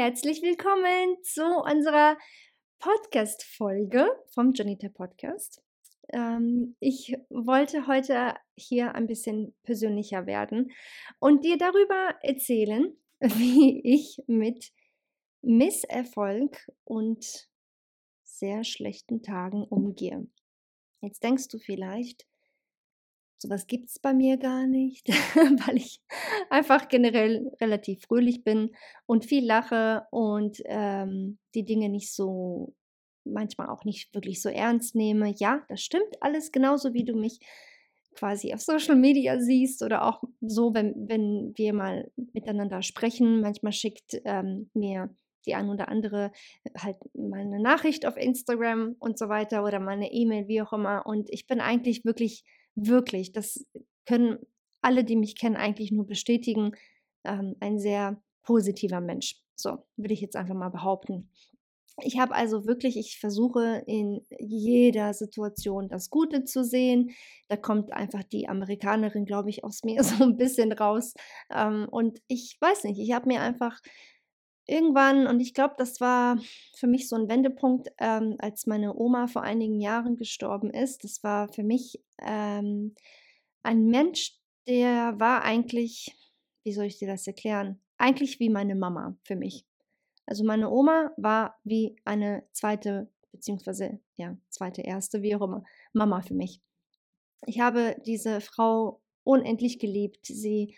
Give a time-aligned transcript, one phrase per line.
[0.00, 2.16] Herzlich willkommen zu unserer
[2.78, 5.60] Podcast-Folge vom Janita Podcast.
[6.12, 10.70] Ähm, ich wollte heute hier ein bisschen persönlicher werden
[11.18, 14.70] und dir darüber erzählen, wie ich mit
[15.42, 17.48] Misserfolg und
[18.22, 20.28] sehr schlechten Tagen umgehe.
[21.00, 22.24] Jetzt denkst du vielleicht,
[23.40, 25.08] sowas gibt es bei mir gar nicht,
[25.66, 26.00] weil ich
[26.50, 28.70] einfach generell relativ fröhlich bin
[29.06, 32.74] und viel lache und ähm, die Dinge nicht so,
[33.24, 35.32] manchmal auch nicht wirklich so ernst nehme.
[35.36, 37.40] Ja, das stimmt alles genauso, wie du mich
[38.14, 43.40] quasi auf Social Media siehst oder auch so, wenn, wenn wir mal miteinander sprechen.
[43.40, 45.14] Manchmal schickt ähm, mir
[45.46, 46.32] die ein oder andere
[46.76, 50.72] halt mal eine Nachricht auf Instagram und so weiter oder mal eine E-Mail, wie auch
[50.72, 51.06] immer.
[51.06, 52.44] Und ich bin eigentlich wirklich
[52.86, 53.64] wirklich, das
[54.06, 54.38] können
[54.80, 56.72] alle, die mich kennen, eigentlich nur bestätigen,
[57.24, 59.36] ähm, ein sehr positiver Mensch.
[59.56, 61.30] So, würde ich jetzt einfach mal behaupten.
[62.00, 67.10] Ich habe also wirklich, ich versuche in jeder Situation das Gute zu sehen.
[67.48, 71.14] Da kommt einfach die Amerikanerin, glaube ich, aus mir so ein bisschen raus.
[71.50, 73.80] Ähm, und ich weiß nicht, ich habe mir einfach
[74.68, 76.38] irgendwann, und ich glaube, das war
[76.76, 81.04] für mich so ein Wendepunkt, ähm, als meine Oma vor einigen Jahren gestorben ist.
[81.04, 82.94] Das war für mich ähm,
[83.62, 86.14] ein Mensch, der war eigentlich,
[86.62, 87.80] wie soll ich dir das erklären?
[87.96, 89.64] Eigentlich wie meine Mama für mich.
[90.26, 95.64] Also meine Oma war wie eine zweite, beziehungsweise ja, zweite, erste, wie auch immer,
[95.94, 96.60] Mama für mich.
[97.46, 100.26] Ich habe diese Frau unendlich geliebt.
[100.26, 100.74] Sie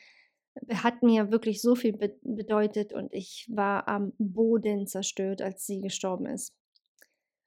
[0.73, 5.81] hat mir wirklich so viel be bedeutet und ich war am Boden zerstört, als sie
[5.81, 6.55] gestorben ist.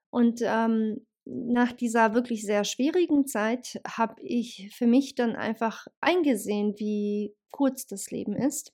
[0.09, 6.75] Und ähm, nach dieser wirklich sehr schwierigen Zeit habe ich für mich dann einfach eingesehen,
[6.77, 8.73] wie kurz das Leben ist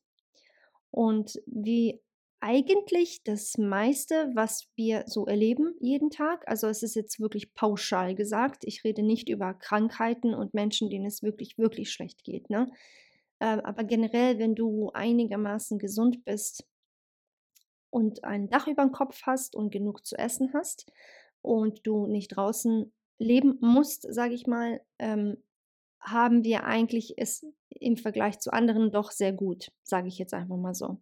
[0.92, 2.02] und wie
[2.42, 8.16] eigentlich das meiste, was wir so erleben jeden Tag, also es ist jetzt wirklich pauschal
[8.16, 12.72] gesagt, ich rede nicht über Krankheiten und Menschen, denen es wirklich, wirklich schlecht geht, ne?
[13.40, 16.68] Ähm, aber generell, wenn du einigermaßen gesund bist
[17.90, 20.92] und ein Dach über dem Kopf hast und genug zu essen hast
[21.42, 25.38] und du nicht draußen leben musst, sage ich mal, ähm,
[26.00, 30.58] haben wir eigentlich es im Vergleich zu anderen doch sehr gut, sage ich jetzt einfach
[30.58, 31.02] mal so.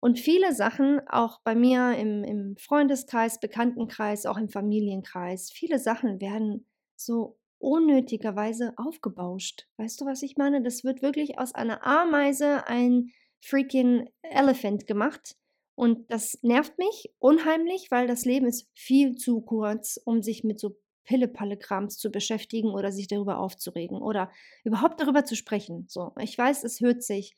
[0.00, 6.20] Und viele Sachen, auch bei mir im, im Freundeskreis, Bekanntenkreis, auch im Familienkreis, viele Sachen
[6.20, 9.66] werden so unnötigerweise aufgebauscht.
[9.76, 10.62] Weißt du, was ich meine?
[10.62, 15.36] Das wird wirklich aus einer Ameise ein freaking Elephant gemacht.
[15.74, 20.58] Und das nervt mich unheimlich, weil das Leben ist viel zu kurz, um sich mit
[20.58, 24.30] so Pille-Palle-Krams zu beschäftigen oder sich darüber aufzuregen oder
[24.64, 25.86] überhaupt darüber zu sprechen.
[25.88, 27.36] So, ich weiß, es hört sich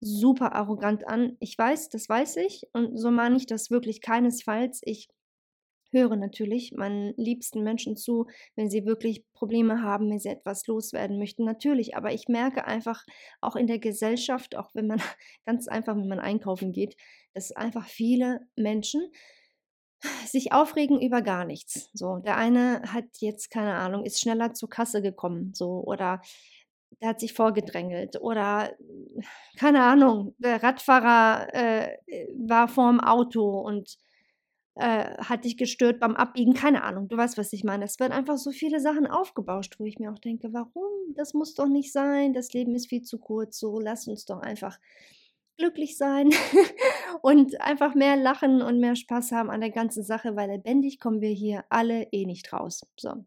[0.00, 1.36] super arrogant an.
[1.40, 4.80] Ich weiß, das weiß ich und so meine ich das wirklich keinesfalls.
[4.84, 5.08] Ich
[5.90, 11.18] höre natürlich meinen liebsten Menschen zu, wenn sie wirklich Probleme haben, wenn sie etwas loswerden
[11.18, 11.96] möchten, natürlich.
[11.96, 13.04] Aber ich merke einfach
[13.40, 15.00] auch in der Gesellschaft, auch wenn man
[15.46, 16.96] ganz einfach, wenn man einkaufen geht,
[17.34, 19.10] dass einfach viele Menschen
[20.26, 21.90] sich aufregen über gar nichts.
[21.92, 26.22] So, der eine hat jetzt keine Ahnung, ist schneller zur Kasse gekommen, so oder
[27.00, 28.72] der hat sich vorgedrängelt oder
[29.58, 31.96] keine Ahnung, der Radfahrer äh,
[32.36, 33.96] war vorm Auto und
[34.80, 37.84] äh, hat dich gestört beim Abbiegen, keine Ahnung, du weißt, was ich meine.
[37.84, 40.90] Es werden einfach so viele Sachen aufgebauscht, wo ich mir auch denke, warum?
[41.14, 44.40] Das muss doch nicht sein, das Leben ist viel zu kurz, so lass uns doch
[44.40, 44.78] einfach
[45.58, 46.30] glücklich sein
[47.22, 51.20] und einfach mehr lachen und mehr Spaß haben an der ganzen Sache, weil lebendig kommen
[51.20, 52.80] wir hier alle eh nicht raus.
[52.98, 53.26] So.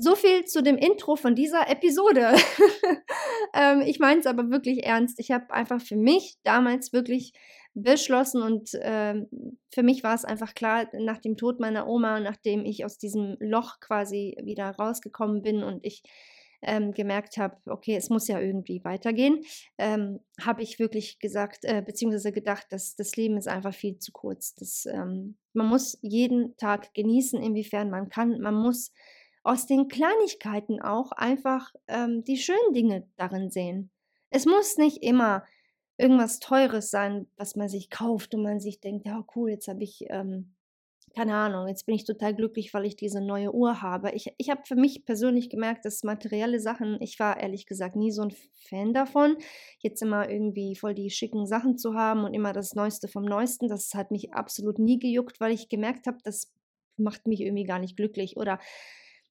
[0.00, 2.36] So viel zu dem Intro von dieser Episode.
[3.52, 5.18] ähm, ich meine es aber wirklich ernst.
[5.18, 7.32] Ich habe einfach für mich damals wirklich
[7.74, 9.26] beschlossen und äh,
[9.74, 13.36] für mich war es einfach klar, nach dem Tod meiner Oma, nachdem ich aus diesem
[13.40, 16.04] Loch quasi wieder rausgekommen bin und ich
[16.62, 19.42] ähm, gemerkt habe, okay, es muss ja irgendwie weitergehen,
[19.78, 24.12] ähm, habe ich wirklich gesagt, äh, beziehungsweise gedacht, dass das Leben ist einfach viel zu
[24.12, 24.54] kurz.
[24.54, 28.40] Das, ähm, man muss jeden Tag genießen, inwiefern man kann.
[28.40, 28.92] Man muss
[29.48, 33.90] aus den Kleinigkeiten auch einfach ähm, die schönen Dinge darin sehen.
[34.30, 35.44] Es muss nicht immer
[35.96, 39.82] irgendwas Teures sein, was man sich kauft und man sich denkt, ja cool, jetzt habe
[39.82, 40.54] ich ähm,
[41.14, 44.12] keine Ahnung, jetzt bin ich total glücklich, weil ich diese neue Uhr habe.
[44.12, 48.12] Ich, ich habe für mich persönlich gemerkt, dass materielle Sachen, ich war ehrlich gesagt nie
[48.12, 48.34] so ein
[48.68, 49.36] Fan davon,
[49.80, 53.68] jetzt immer irgendwie voll die schicken Sachen zu haben und immer das Neueste vom Neuesten.
[53.68, 56.52] Das hat mich absolut nie gejuckt, weil ich gemerkt habe, das
[56.96, 58.36] macht mich irgendwie gar nicht glücklich.
[58.36, 58.60] Oder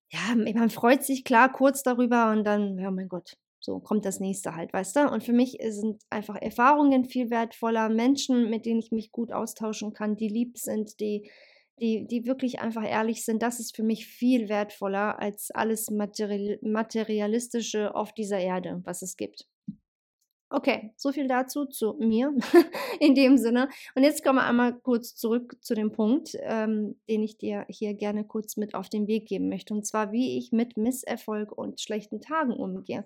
[0.09, 4.19] ja, man freut sich klar kurz darüber und dann, ja, mein Gott, so kommt das
[4.19, 5.11] nächste halt, weißt du?
[5.11, 9.93] Und für mich sind einfach Erfahrungen viel wertvoller, Menschen, mit denen ich mich gut austauschen
[9.93, 11.29] kann, die lieb sind, die
[11.79, 16.57] die, die wirklich einfach ehrlich sind, das ist für mich viel wertvoller als alles Material
[16.61, 19.47] Materialistische auf dieser Erde, was es gibt.
[20.49, 22.33] Okay, so viel dazu zu mir
[23.01, 23.67] in dem Sinne.
[23.95, 27.93] Und jetzt kommen wir einmal kurz zurück zu dem Punkt, ähm, den ich dir hier
[27.95, 29.73] gerne kurz mit auf den Weg geben möchte.
[29.73, 33.05] Und zwar, wie ich mit Misserfolg und schlechten Tagen umgehe.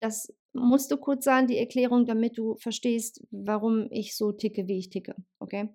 [0.00, 4.78] Das musst du kurz sagen, die Erklärung, damit du verstehst, warum ich so ticke, wie
[4.78, 5.14] ich ticke.
[5.38, 5.68] Okay?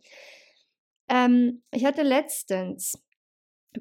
[1.08, 3.02] Ähm, ich hatte letztens,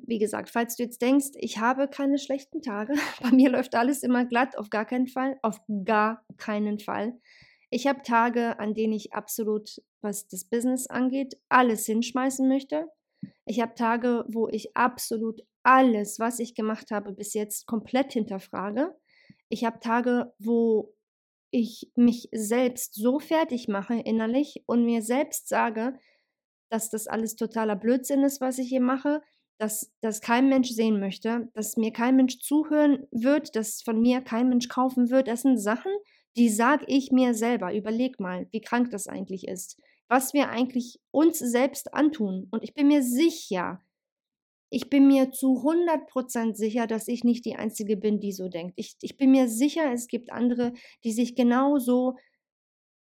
[0.06, 4.02] wie gesagt, falls du jetzt denkst, ich habe keine schlechten Tage, bei mir läuft alles
[4.02, 7.19] immer glatt, auf gar keinen Fall, auf gar keinen Fall.
[7.70, 12.88] Ich habe Tage, an denen ich absolut, was das Business angeht, alles hinschmeißen möchte.
[13.46, 18.94] Ich habe Tage, wo ich absolut alles, was ich gemacht habe, bis jetzt komplett hinterfrage.
[19.49, 20.94] Ich habe Tage, wo
[21.50, 25.99] ich mich selbst so fertig mache innerlich und mir selbst sage,
[26.70, 29.23] dass das alles totaler Blödsinn ist, was ich hier mache,
[29.59, 34.21] dass das kein Mensch sehen möchte, dass mir kein Mensch zuhören wird, dass von mir
[34.21, 35.29] kein Mensch kaufen wird.
[35.29, 35.93] Das sind Sachen,
[36.37, 37.75] die sage ich mir selber.
[37.75, 39.81] Überleg mal, wie krank das eigentlich ist.
[40.09, 42.49] Was wir eigentlich uns selbst antun.
[42.51, 43.81] Und ich bin mir sicher,
[44.71, 48.75] ich bin mir zu 100% sicher, dass ich nicht die Einzige bin, die so denkt.
[48.77, 50.73] Ich, ich bin mir sicher, es gibt andere,
[51.05, 52.17] die sich genauso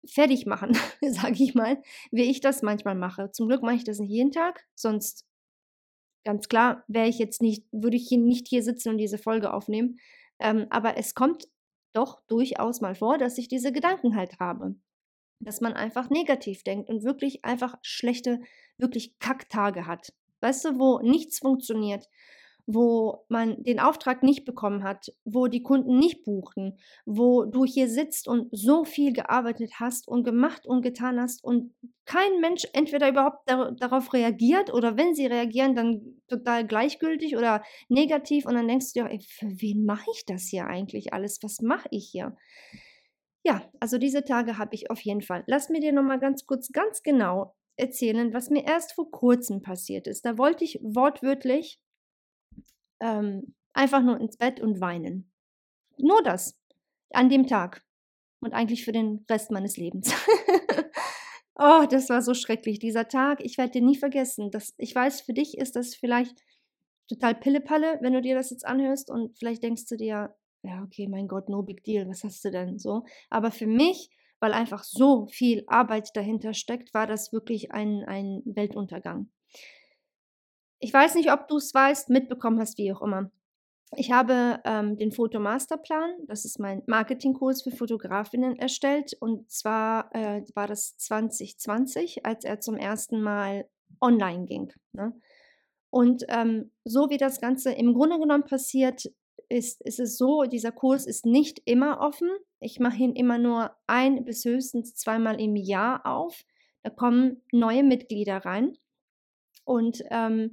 [0.08, 1.82] fertig machen, sage ich mal,
[2.12, 3.32] wie ich das manchmal mache.
[3.32, 5.26] Zum Glück mache ich das nicht jeden Tag, sonst
[6.26, 9.54] ganz klar wäre ich jetzt nicht, würde ich hier nicht hier sitzen und diese Folge
[9.54, 9.98] aufnehmen.
[10.40, 11.48] Ähm, aber es kommt
[11.94, 14.76] doch durchaus mal vor, dass ich diese Gedanken halt habe.
[15.40, 18.42] Dass man einfach negativ denkt und wirklich einfach schlechte,
[18.78, 20.14] wirklich Kacktage hat.
[20.42, 22.10] Weißt du, wo nichts funktioniert,
[22.68, 27.88] wo man den Auftrag nicht bekommen hat, wo die Kunden nicht buchen, wo du hier
[27.88, 31.74] sitzt und so viel gearbeitet hast und gemacht und getan hast und
[32.06, 37.64] kein Mensch entweder überhaupt dar darauf reagiert oder wenn sie reagieren, dann total gleichgültig oder
[37.90, 41.40] negativ und dann denkst du dir, ey, für wen mache ich das hier eigentlich alles?
[41.44, 42.36] Was mache ich hier?
[43.44, 45.44] Ja, also diese Tage habe ich auf jeden Fall.
[45.46, 50.08] Lass mir dir nochmal ganz kurz, ganz genau erzählen, was mir erst vor kurzem passiert
[50.08, 50.26] ist.
[50.26, 51.80] Da wollte ich wortwörtlich
[53.00, 55.32] ähm, einfach nur ins Bett und weinen.
[55.98, 56.60] Nur das.
[57.12, 57.84] An dem Tag.
[58.42, 60.14] Und eigentlich für den Rest meines Lebens.
[61.56, 63.40] oh, das war so schrecklich, dieser Tag.
[63.44, 64.52] Ich werde den nie vergessen.
[64.52, 66.36] Das, ich weiß, für dich ist das vielleicht
[67.08, 71.08] total Pillepalle, wenn du dir das jetzt anhörst und vielleicht denkst du dir, ja, okay,
[71.08, 73.04] mein Gott, no big deal, was hast du denn so?
[73.30, 74.10] Aber für mich,
[74.40, 79.30] weil einfach so viel Arbeit dahinter steckt, war das wirklich ein, ein Weltuntergang.
[80.80, 83.32] Ich weiß nicht, ob du es weißt, mitbekommen hast, wie auch immer.
[83.96, 89.16] Ich habe ähm, den Fotomasterplan, das ist mein Marketingkurs für Fotografinnen, erstellt.
[89.20, 93.70] Und zwar äh, war das 2020, als er zum ersten Mal
[94.02, 94.74] online ging.
[94.94, 95.14] Ne?
[95.90, 99.06] Und ähm, so wie das Ganze im Grunde genommen passiert,
[99.48, 102.30] ist, ist es so, dieser Kurs ist nicht immer offen.
[102.60, 106.44] Ich mache ihn immer nur ein bis höchstens zweimal im Jahr auf.
[106.84, 108.78] Da kommen neue Mitglieder rein.
[109.66, 110.52] Und ähm,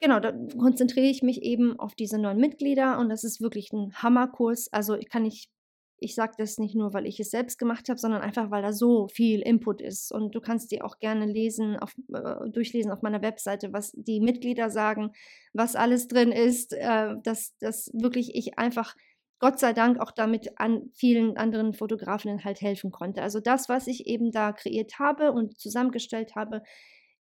[0.00, 3.92] genau, da konzentriere ich mich eben auf diese neuen Mitglieder und das ist wirklich ein
[3.94, 4.72] Hammerkurs.
[4.72, 5.50] Also ich kann nicht,
[5.98, 8.72] ich sage das nicht nur, weil ich es selbst gemacht habe, sondern einfach, weil da
[8.72, 10.12] so viel Input ist.
[10.12, 14.20] Und du kannst dir auch gerne lesen, auf, äh, durchlesen auf meiner Webseite, was die
[14.20, 15.12] Mitglieder sagen,
[15.52, 18.94] was alles drin ist, äh, dass, dass wirklich ich einfach
[19.40, 23.22] Gott sei Dank auch damit an vielen anderen Fotografinnen halt helfen konnte.
[23.22, 26.62] Also das, was ich eben da kreiert habe und zusammengestellt habe,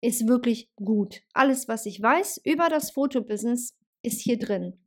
[0.01, 1.21] ist wirklich gut.
[1.33, 4.79] Alles, was ich weiß über das Fotobusiness, ist hier drin.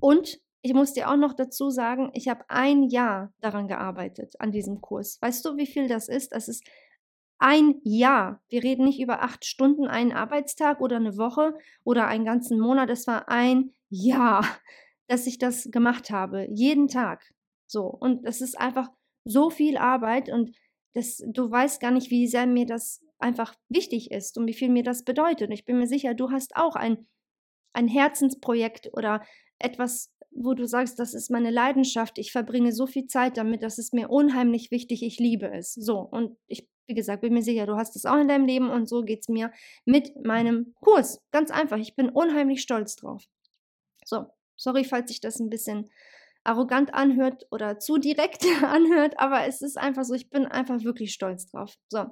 [0.00, 4.52] Und ich muss dir auch noch dazu sagen, ich habe ein Jahr daran gearbeitet, an
[4.52, 5.18] diesem Kurs.
[5.22, 6.32] Weißt du, wie viel das ist?
[6.32, 6.64] Das ist
[7.38, 8.42] ein Jahr.
[8.48, 11.54] Wir reden nicht über acht Stunden, einen Arbeitstag oder eine Woche
[11.84, 12.90] oder einen ganzen Monat.
[12.90, 14.44] Es war ein Jahr,
[15.06, 16.48] dass ich das gemacht habe.
[16.50, 17.32] Jeden Tag.
[17.66, 17.84] So.
[17.86, 18.90] Und das ist einfach
[19.24, 20.54] so viel Arbeit und
[20.94, 24.70] das, du weißt gar nicht, wie sehr mir das einfach wichtig ist und wie viel
[24.70, 25.48] mir das bedeutet.
[25.48, 27.06] Und ich bin mir sicher, du hast auch ein,
[27.72, 29.22] ein Herzensprojekt oder
[29.58, 33.78] etwas, wo du sagst, das ist meine Leidenschaft, ich verbringe so viel Zeit damit, das
[33.78, 35.74] ist mir unheimlich wichtig, ich liebe es.
[35.74, 38.70] So, und ich, wie gesagt, bin mir sicher, du hast es auch in deinem Leben
[38.70, 39.52] und so geht es mir
[39.84, 41.20] mit meinem Kurs.
[41.32, 43.24] Ganz einfach, ich bin unheimlich stolz drauf.
[44.04, 45.90] So, sorry, falls ich das ein bisschen
[46.48, 51.12] arrogant anhört oder zu direkt anhört, aber es ist einfach so, ich bin einfach wirklich
[51.12, 51.74] stolz drauf.
[51.88, 52.06] So,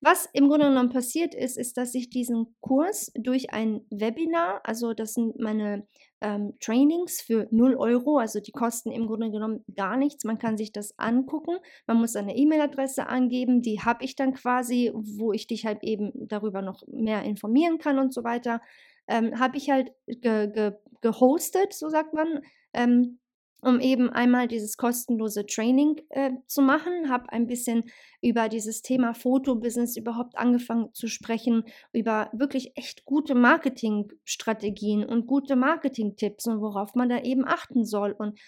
[0.00, 4.94] was im Grunde genommen passiert ist, ist, dass ich diesen Kurs durch ein Webinar, also
[4.94, 5.86] das sind meine
[6.20, 10.24] ähm, Trainings für 0 Euro, also die kosten im Grunde genommen gar nichts.
[10.24, 14.92] Man kann sich das angucken, man muss eine E-Mail-Adresse angeben, die habe ich dann quasi,
[14.94, 18.60] wo ich dich halt eben darüber noch mehr informieren kann und so weiter.
[19.08, 22.42] Ähm, habe ich halt ge ge gehostet, so sagt man.
[22.72, 23.18] Ähm,
[23.62, 27.84] um eben einmal dieses kostenlose Training äh, zu machen, habe ein bisschen
[28.20, 35.54] über dieses Thema Fotobusiness überhaupt angefangen zu sprechen, über wirklich echt gute Marketingstrategien und gute
[35.54, 38.12] Marketingtipps und worauf man da eben achten soll.
[38.12, 38.38] Und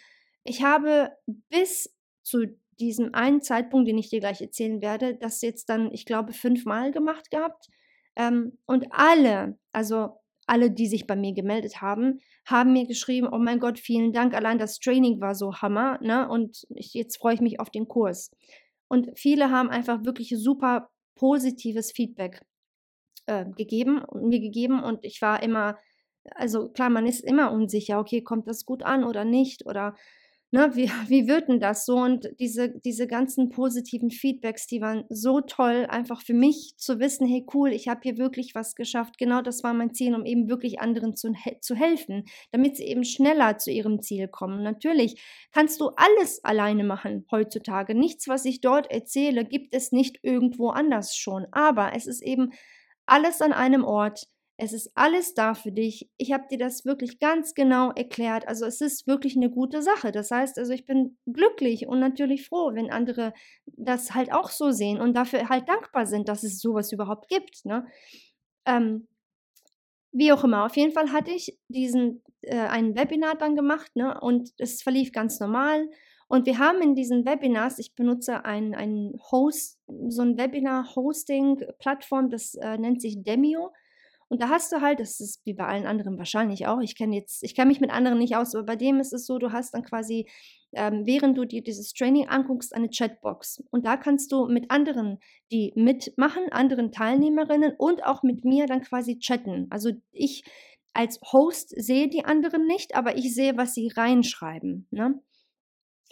[0.43, 1.13] ich habe
[1.49, 1.95] bis
[2.25, 2.47] zu
[2.81, 6.91] diesem einen Zeitpunkt, den ich dir gleich erzählen werde, das jetzt dann, ich glaube, fünfmal
[6.91, 7.69] gemacht gehabt.
[8.17, 13.39] Ähm, und alle, also alle, die sich bei mir gemeldet haben, haben mir geschrieben, oh
[13.39, 16.29] mein Gott, vielen Dank, allein das Training war so Hammer, ne?
[16.29, 18.31] Und ich, jetzt freue ich mich auf den Kurs.
[18.89, 22.43] Und viele haben einfach wirklich super positives Feedback
[23.27, 25.79] äh, gegeben und mir gegeben und ich war immer,
[26.35, 29.95] also klar, man ist immer unsicher, okay, kommt das gut an oder nicht oder
[30.55, 31.97] ne, wie, wie wird denn das so?
[31.97, 37.27] Und diese, diese ganzen positiven Feedbacks, die waren so toll, einfach für mich zu wissen,
[37.27, 39.19] hey cool, ich habe hier wirklich was geschafft.
[39.19, 43.03] Genau das war mein Ziel, um eben wirklich anderen zu, zu helfen, damit sie eben
[43.03, 44.63] schneller zu ihrem Ziel kommen.
[44.63, 45.21] Natürlich
[45.51, 47.97] kannst du alles alleine machen heutzutage.
[47.97, 51.47] Nichts, was ich dort erzähle, gibt es nicht irgendwo anders schon.
[51.51, 52.53] Aber es ist eben
[53.07, 56.09] alles an einem Ort es ist alles da für dich.
[56.17, 58.47] Ich habe dir das wirklich ganz genau erklärt.
[58.47, 60.13] Also es ist wirklich eine gute Sache.
[60.13, 63.33] Das heißt, also ich bin glücklich und natürlich froh, wenn andere
[63.67, 67.65] das halt auch so sehen und dafür halt dankbar sind, dass es sowas überhaupt gibt.
[67.65, 67.87] Ne?
[68.65, 69.09] Ähm,
[70.13, 74.21] wie auch immer, auf jeden Fall hatte ich diesen äh, ein Webinar dann gemacht ne?
[74.21, 75.89] und es verlief ganz normal.
[76.29, 82.55] Und wir haben in diesen Webinars, ich benutze ein, ein Host, so ein Webinar-Hosting-Plattform, das
[82.55, 83.73] äh, nennt sich Demio.
[84.35, 87.15] Und da hast du halt, das ist wie bei allen anderen wahrscheinlich auch, ich kenne
[87.15, 89.53] jetzt, ich kenne mich mit anderen nicht aus, aber bei dem ist es so, du
[89.53, 90.29] hast dann quasi,
[90.73, 93.63] ähm, während du dir dieses Training anguckst, eine Chatbox.
[93.71, 95.21] Und da kannst du mit anderen,
[95.53, 99.69] die mitmachen, anderen Teilnehmerinnen und auch mit mir dann quasi chatten.
[99.71, 100.43] Also ich
[100.95, 104.89] als Host sehe die anderen nicht, aber ich sehe, was sie reinschreiben.
[104.91, 105.21] Ne?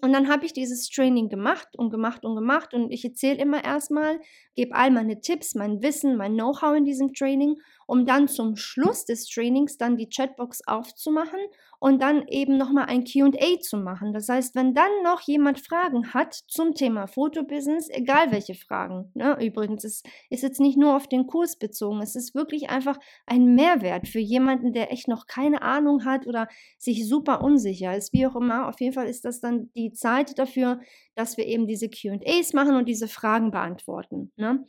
[0.05, 3.63] Und dann habe ich dieses Training gemacht und gemacht und gemacht und ich erzähle immer
[3.65, 4.19] erstmal,
[4.57, 7.55] gebe all meine Tipps, mein Wissen, mein Know-how in diesem Training,
[7.87, 11.41] um dann zum Schluss des Trainings dann die Chatbox aufzumachen
[11.83, 14.13] und dann eben nochmal ein QA zu machen.
[14.13, 19.37] Das heißt, wenn dann noch jemand Fragen hat zum Thema Fotobusiness, egal welche Fragen, ne?
[19.45, 23.57] übrigens, es ist jetzt nicht nur auf den Kurs bezogen, es ist wirklich einfach ein
[23.57, 26.47] Mehrwert für jemanden, der echt noch keine Ahnung hat oder
[26.79, 28.69] sich super unsicher ist, wie auch immer.
[28.69, 30.81] Auf jeden Fall ist das dann die Zeit dafür,
[31.17, 34.31] dass wir eben diese QAs machen und diese Fragen beantworten.
[34.37, 34.65] Ne?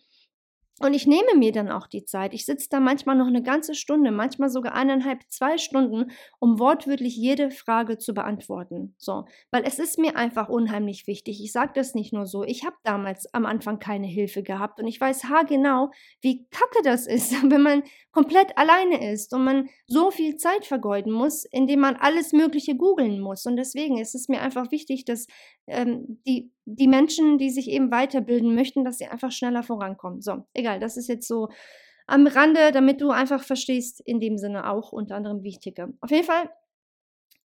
[0.80, 2.34] Und ich nehme mir dann auch die Zeit.
[2.34, 7.15] Ich sitze da manchmal noch eine ganze Stunde, manchmal sogar eineinhalb, zwei Stunden, um wortwörtlich
[7.15, 8.96] jede Frage zu beantworten.
[8.98, 11.44] So, weil es ist mir einfach unheimlich wichtig.
[11.44, 12.44] Ich sage das nicht nur so.
[12.44, 17.06] Ich habe damals am Anfang keine Hilfe gehabt und ich weiß haargenau, wie kacke das
[17.06, 21.98] ist, wenn man komplett alleine ist und man so viel Zeit vergeuden muss, indem man
[21.98, 23.46] alles Mögliche googeln muss.
[23.46, 25.27] Und deswegen ist es mir einfach wichtig, dass
[25.68, 30.22] ähm, die, die Menschen, die sich eben weiterbilden möchten, dass sie einfach schneller vorankommen.
[30.22, 31.50] So, egal, das ist jetzt so
[32.08, 35.93] am Rande, damit du einfach verstehst, in dem Sinne auch unter anderem, wie ich ticke.
[36.01, 36.50] Auf jeden Fall,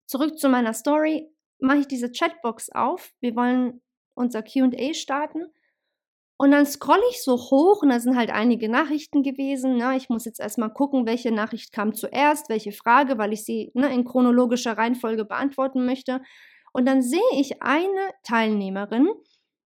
[0.06, 3.14] zurück zu meiner Story, mache ich diese Chatbox auf.
[3.20, 3.82] Wir wollen
[4.14, 5.52] unser QA starten.
[6.40, 9.78] Und dann scrolle ich so hoch und da sind halt einige Nachrichten gewesen.
[9.78, 9.98] Ne?
[9.98, 13.92] Ich muss jetzt erstmal gucken, welche Nachricht kam zuerst, welche Frage, weil ich sie ne,
[13.92, 16.22] in chronologischer Reihenfolge beantworten möchte.
[16.78, 19.10] Und dann sehe ich eine Teilnehmerin,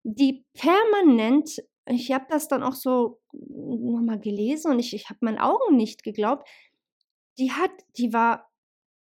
[0.02, 5.38] die permanent, ich habe das dann auch so nochmal gelesen und ich, ich habe meinen
[5.38, 6.46] Augen nicht geglaubt,
[7.38, 8.50] die hat, die war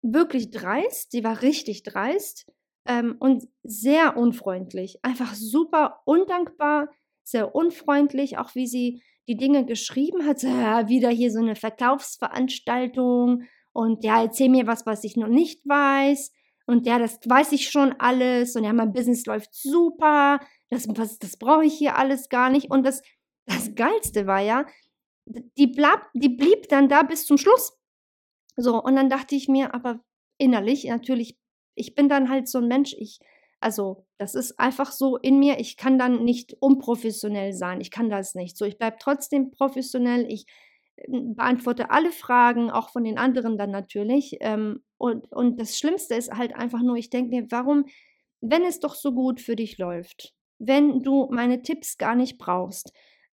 [0.03, 2.51] wirklich dreist, die war richtig dreist
[2.89, 6.89] ähm, und sehr unfreundlich, einfach super undankbar,
[7.23, 10.43] sehr unfreundlich, auch wie sie die Dinge geschrieben hat.
[10.43, 15.65] Ja, wieder hier so eine Verkaufsveranstaltung und ja, erzähl mir was, was ich noch nicht
[15.69, 16.33] weiß.
[16.66, 18.57] Und ja, das weiß ich schon alles.
[18.57, 20.40] Und ja, mein Business läuft super.
[20.71, 22.71] Das, das brauche ich hier alles gar nicht.
[22.71, 23.02] Und das,
[23.47, 24.66] das Geilste war ja,
[25.26, 27.78] die, blab, die blieb dann da bis zum Schluss.
[28.57, 30.00] So, und dann dachte ich mir, aber
[30.38, 31.38] innerlich, natürlich,
[31.75, 33.19] ich bin dann halt so ein Mensch, ich,
[33.61, 38.11] also, das ist einfach so in mir, ich kann dann nicht unprofessionell sein, ich kann
[38.11, 38.57] das nicht.
[38.57, 40.47] So, ich bleibe trotzdem professionell, ich
[41.09, 44.37] beantworte alle Fragen, auch von den anderen dann natürlich.
[44.41, 47.87] Ähm, und, und das Schlimmste ist halt einfach nur, ich denke mir, warum,
[48.41, 52.93] wenn es doch so gut für dich läuft, wenn du meine Tipps gar nicht brauchst,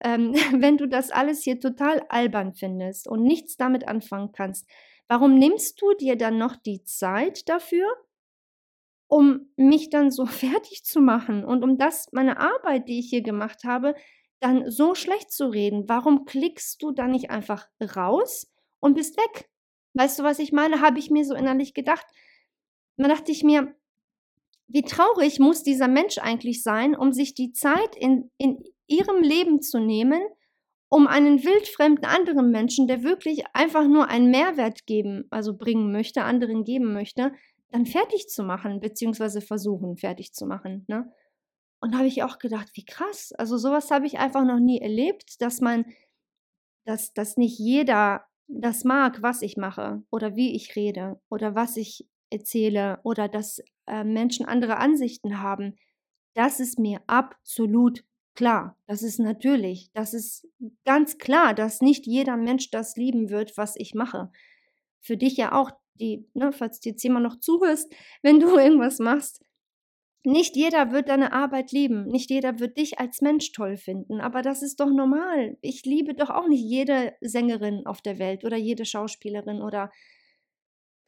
[0.03, 4.69] ähm, wenn du das alles hier total albern findest und nichts damit anfangen kannst,
[5.09, 7.87] warum nimmst du dir dann noch die Zeit dafür,
[9.09, 13.23] um mich dann so fertig zu machen und um das, meine Arbeit, die ich hier
[13.23, 13.95] gemacht habe,
[14.43, 15.89] dann so schlecht zu reden?
[15.89, 19.49] Warum klickst du dann nicht einfach raus und bist weg?
[19.95, 20.81] Weißt du, was ich meine?
[20.81, 22.07] Habe ich mir so innerlich gedacht.
[22.97, 23.75] Da dachte ich mir,
[24.69, 29.61] wie traurig muss dieser Mensch eigentlich sein, um sich die Zeit in, in ihrem Leben
[29.61, 30.23] zu nehmen,
[30.89, 36.25] um einen wildfremden anderen Menschen, der wirklich einfach nur einen Mehrwert geben, also bringen möchte,
[36.25, 37.33] anderen geben möchte,
[37.71, 40.85] dann fertig zu machen, beziehungsweise versuchen, fertig zu machen.
[40.89, 41.11] Ne?
[41.83, 43.33] Und habe ich auch gedacht, wie krass.
[43.33, 45.85] Also sowas habe ich einfach noch nie erlebt, dass man,
[46.87, 51.77] dass, dass nicht jeder das mag, was ich mache oder wie ich rede oder was
[51.77, 55.77] ich erzähle oder dass äh, Menschen andere Ansichten haben.
[56.35, 58.77] Das ist mir absolut klar.
[58.87, 59.91] Das ist natürlich.
[59.93, 60.47] Das ist
[60.85, 64.31] ganz klar, dass nicht jeder Mensch das lieben wird, was ich mache.
[65.01, 69.01] Für dich ja auch, die, ne, falls du jetzt jemand noch zuhörst, wenn du irgendwas
[69.01, 69.45] machst,
[70.25, 74.43] nicht jeder wird deine Arbeit lieben, nicht jeder wird dich als Mensch toll finden, aber
[74.43, 75.57] das ist doch normal.
[75.61, 79.91] Ich liebe doch auch nicht jede Sängerin auf der Welt oder jede Schauspielerin oder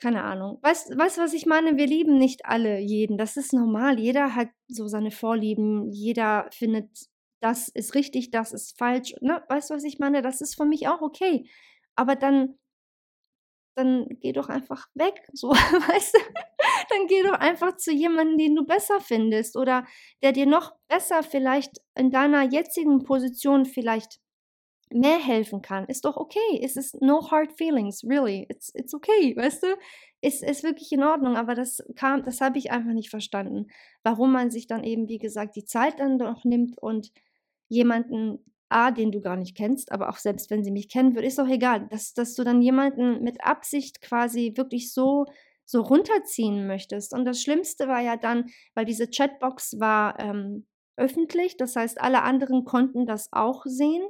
[0.01, 0.59] keine Ahnung.
[0.63, 1.77] Weißt du, was ich meine?
[1.77, 3.17] Wir lieben nicht alle jeden.
[3.17, 3.99] Das ist normal.
[3.99, 5.91] Jeder hat so seine Vorlieben.
[5.91, 6.91] Jeder findet,
[7.41, 9.15] das ist richtig, das ist falsch.
[9.21, 9.43] Ne?
[9.49, 10.21] Weißt du, was ich meine?
[10.21, 11.49] Das ist für mich auch okay.
[11.95, 12.59] Aber dann
[13.75, 16.21] dann geh doch einfach weg, so, weißt du?
[16.91, 19.87] Dann geh doch einfach zu jemandem, den du besser findest oder
[20.23, 24.21] der dir noch besser vielleicht in deiner jetzigen Position vielleicht
[24.91, 25.87] mehr helfen kann.
[25.87, 26.61] Ist doch okay.
[26.63, 28.47] Es ist no hard feelings, really.
[28.49, 29.67] It's, it's okay, weißt du?
[30.21, 33.67] Ist, ist wirklich in Ordnung, aber das kam, das habe ich einfach nicht verstanden.
[34.03, 37.13] Warum man sich dann eben, wie gesagt, die Zeit dann doch nimmt und
[37.69, 38.39] jemanden
[38.75, 41.39] A, den du gar nicht kennst, aber auch selbst wenn sie mich kennen würde, ist
[41.39, 45.27] doch egal, dass, dass du dann jemanden mit Absicht quasi wirklich so,
[45.65, 47.13] so runterziehen möchtest.
[47.15, 52.23] Und das Schlimmste war ja dann, weil diese Chatbox war ähm, öffentlich, das heißt, alle
[52.23, 54.03] anderen konnten das auch sehen.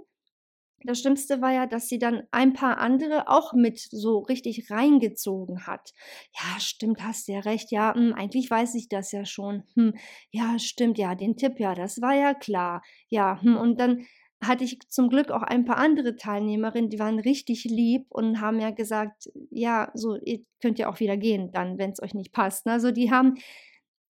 [0.86, 5.66] Das Schlimmste war ja, dass sie dann ein paar andere auch mit so richtig reingezogen
[5.66, 5.94] hat.
[6.34, 7.70] Ja, stimmt, hast ja recht.
[7.70, 9.62] Ja, mh, hm, eigentlich weiß ich das ja schon.
[9.76, 9.94] Hm,
[10.30, 12.82] ja, stimmt, ja, den Tipp, ja, das war ja klar.
[13.08, 14.04] Ja, hm, und dann
[14.42, 18.60] hatte ich zum Glück auch ein paar andere Teilnehmerinnen, die waren richtig lieb und haben
[18.60, 22.32] ja gesagt, ja, so, ihr könnt ja auch wieder gehen, dann, wenn es euch nicht
[22.32, 22.66] passt.
[22.66, 23.34] Also die haben,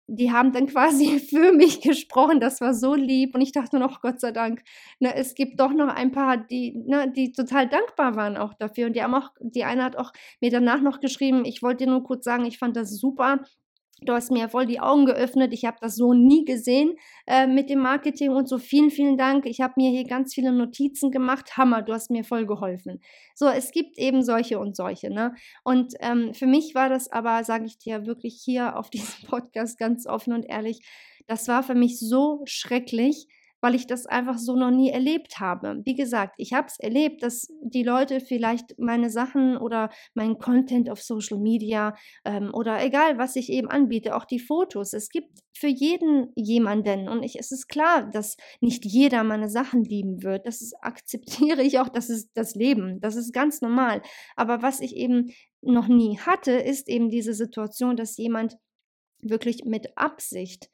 [0.06, 4.00] die haben dann quasi für mich gesprochen, das war so lieb und ich dachte noch,
[4.00, 4.62] Gott sei Dank,
[5.00, 8.87] ne, es gibt doch noch ein paar, die, ne, die total dankbar waren auch dafür
[8.87, 11.90] und die haben auch, die eine hat auch mir danach noch geschrieben, ich wollte dir
[11.90, 13.40] nur kurz sagen, ich fand das super,
[14.05, 15.53] Du hast mir voll die Augen geöffnet.
[15.53, 18.59] Ich habe das so nie gesehen äh, mit dem Marketing und so.
[18.59, 19.47] Vielen, vielen Dank.
[19.47, 21.57] Ich habe mir hier ganz viele Notizen gemacht.
[21.57, 23.01] Hammer, du hast mir voll geholfen.
[23.35, 25.11] So, es gibt eben solche und solche.
[25.11, 25.35] Ne?
[25.62, 29.79] Und ähm, für mich war das aber, sage ich dir wirklich hier auf diesem Podcast
[29.79, 30.81] ganz offen und ehrlich,
[31.27, 33.29] das war für mich so schrecklich,
[33.64, 35.81] weil ich das einfach so noch nie erlebt habe.
[35.87, 40.90] Wie gesagt, ich habe es erlebt, dass die Leute vielleicht meine Sachen oder meinen Content
[40.90, 41.94] auf Social Media
[42.27, 44.92] ähm, oder egal, was ich eben anbiete, auch die Fotos.
[44.92, 49.83] Es gibt für jeden jemanden und ich, es ist klar, dass nicht jeder meine Sachen
[49.83, 50.46] lieben wird.
[50.46, 53.00] Das ist, akzeptiere ich auch, das ist das Leben.
[53.00, 54.03] Das ist ganz normal.
[54.37, 58.59] Aber was ich eben noch nie hatte, ist eben diese Situation, dass jemand
[59.22, 60.68] wirklich mit Absicht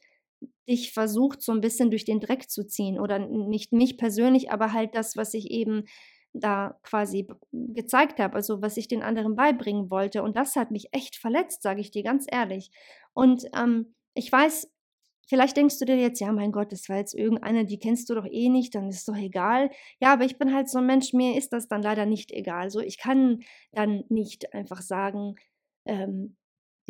[0.69, 2.99] dich versucht, so ein bisschen durch den Dreck zu ziehen.
[3.01, 5.85] Oder nicht mich persönlich, aber halt das, was ich eben
[6.33, 10.23] da quasi gezeigt habe, also was ich den anderen beibringen wollte.
[10.23, 12.71] Und das hat mich echt verletzt, sage ich dir ganz ehrlich.
[13.15, 14.71] Und ähm, ich weiß,
[15.29, 18.15] vielleicht denkst du dir jetzt, ja, mein Gott, das war jetzt irgendeine, die kennst du
[18.15, 19.71] doch eh nicht, dann ist doch egal.
[20.01, 22.71] Ja, aber ich bin halt so ein Mensch, mir ist das dann leider nicht egal.
[22.71, 23.41] So, ich kann
[23.73, 25.35] dann nicht einfach sagen,
[25.85, 26.37] ähm,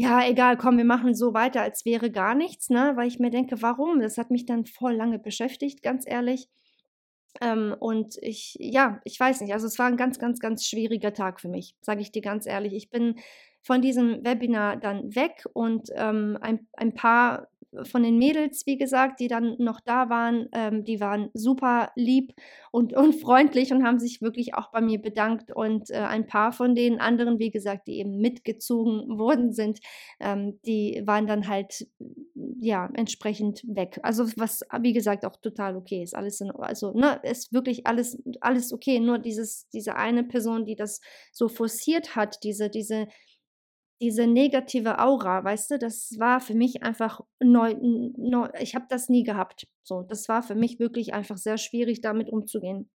[0.01, 2.93] ja, egal, komm, wir machen so weiter, als wäre gar nichts, ne?
[2.95, 4.01] Weil ich mir denke, warum?
[4.01, 6.49] Das hat mich dann voll lange beschäftigt, ganz ehrlich.
[7.43, 11.13] Ähm, und ich, ja, ich weiß nicht, also es war ein ganz, ganz, ganz schwieriger
[11.13, 12.73] Tag für mich, sage ich dir ganz ehrlich.
[12.73, 13.17] Ich bin
[13.61, 17.49] von diesem Webinar dann weg und ähm, ein, ein paar
[17.85, 22.33] von den Mädels, wie gesagt, die dann noch da waren, ähm, die waren super lieb
[22.71, 25.53] und, und freundlich und haben sich wirklich auch bei mir bedankt.
[25.55, 29.81] Und äh, ein paar von den anderen, wie gesagt, die eben mitgezogen worden sind,
[30.19, 31.87] ähm, die waren dann halt
[32.61, 34.01] ja entsprechend weg.
[34.03, 36.15] Also was, wie gesagt, auch total okay ist.
[36.15, 39.01] Alles in, also ne, ist wirklich alles, alles okay.
[39.01, 41.01] Nur dieses, diese eine Person, die das
[41.33, 43.07] so forciert hat, diese, diese
[44.01, 49.09] diese negative Aura, weißt du, das war für mich einfach neu, neu ich habe das
[49.09, 49.67] nie gehabt.
[49.83, 52.91] So, das war für mich wirklich einfach sehr schwierig, damit umzugehen.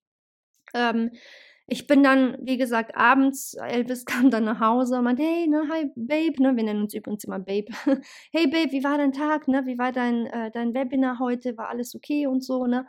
[0.74, 1.12] Ähm,
[1.68, 5.63] ich bin dann, wie gesagt, abends, Elvis kam dann nach Hause und meinte, hey, ne,
[5.72, 7.68] hi, Babe, ne, wir nennen uns übrigens immer Babe.
[8.32, 11.70] hey, Babe, wie war dein Tag, ne, wie war dein, äh, dein Webinar heute, war
[11.70, 12.88] alles okay und so, ne?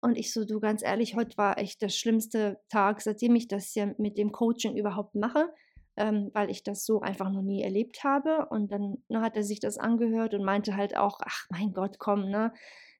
[0.00, 3.72] Und ich so, du, ganz ehrlich, heute war echt der schlimmste Tag, seitdem ich das
[3.72, 5.50] hier mit dem Coaching überhaupt mache
[5.98, 8.46] ähm, weil ich das so einfach noch nie erlebt habe.
[8.50, 11.98] Und dann ne, hat er sich das angehört und meinte halt auch, ach mein Gott,
[11.98, 12.52] komm, ne?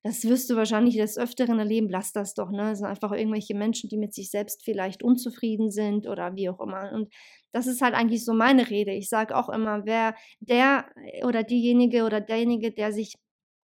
[0.04, 2.70] Das wirst du wahrscheinlich des Öfteren erleben, lass das doch, ne?
[2.70, 6.60] Das sind einfach irgendwelche Menschen, die mit sich selbst vielleicht unzufrieden sind oder wie auch
[6.60, 6.92] immer.
[6.92, 7.12] Und
[7.52, 8.92] das ist halt eigentlich so meine Rede.
[8.92, 10.86] Ich sage auch immer, wer der
[11.24, 13.14] oder diejenige oder derjenige, der sich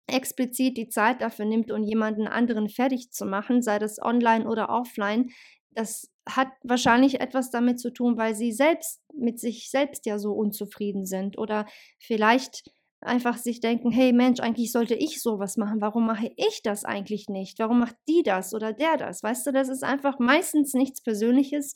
[0.07, 4.69] explizit die Zeit dafür nimmt, um jemanden anderen fertig zu machen, sei das online oder
[4.69, 5.29] offline,
[5.71, 10.33] das hat wahrscheinlich etwas damit zu tun, weil sie selbst mit sich selbst ja so
[10.33, 11.65] unzufrieden sind oder
[11.99, 12.63] vielleicht
[13.01, 15.81] einfach sich denken, hey Mensch, eigentlich sollte ich sowas machen.
[15.81, 17.59] Warum mache ich das eigentlich nicht?
[17.59, 19.23] Warum macht die das oder der das?
[19.23, 21.75] Weißt du, das ist einfach meistens nichts Persönliches,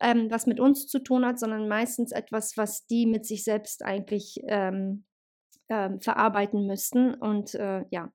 [0.00, 3.84] ähm, was mit uns zu tun hat, sondern meistens etwas, was die mit sich selbst
[3.84, 5.04] eigentlich ähm,
[5.68, 7.14] ähm, verarbeiten müssten.
[7.14, 8.12] Und äh, ja,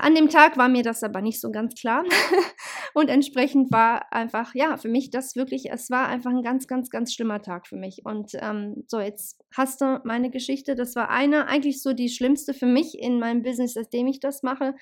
[0.00, 2.04] an dem Tag war mir das aber nicht so ganz klar.
[2.94, 6.90] und entsprechend war einfach, ja, für mich das wirklich, es war einfach ein ganz, ganz,
[6.90, 8.02] ganz schlimmer Tag für mich.
[8.04, 10.74] Und ähm, so, jetzt hast du meine Geschichte.
[10.74, 14.42] Das war eine, eigentlich so die schlimmste für mich in meinem Business, seitdem ich das
[14.42, 14.74] mache.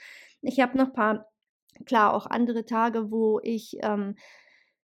[0.42, 1.28] Ich habe noch ein paar,
[1.84, 4.16] klar, auch andere Tage, wo ich ähm,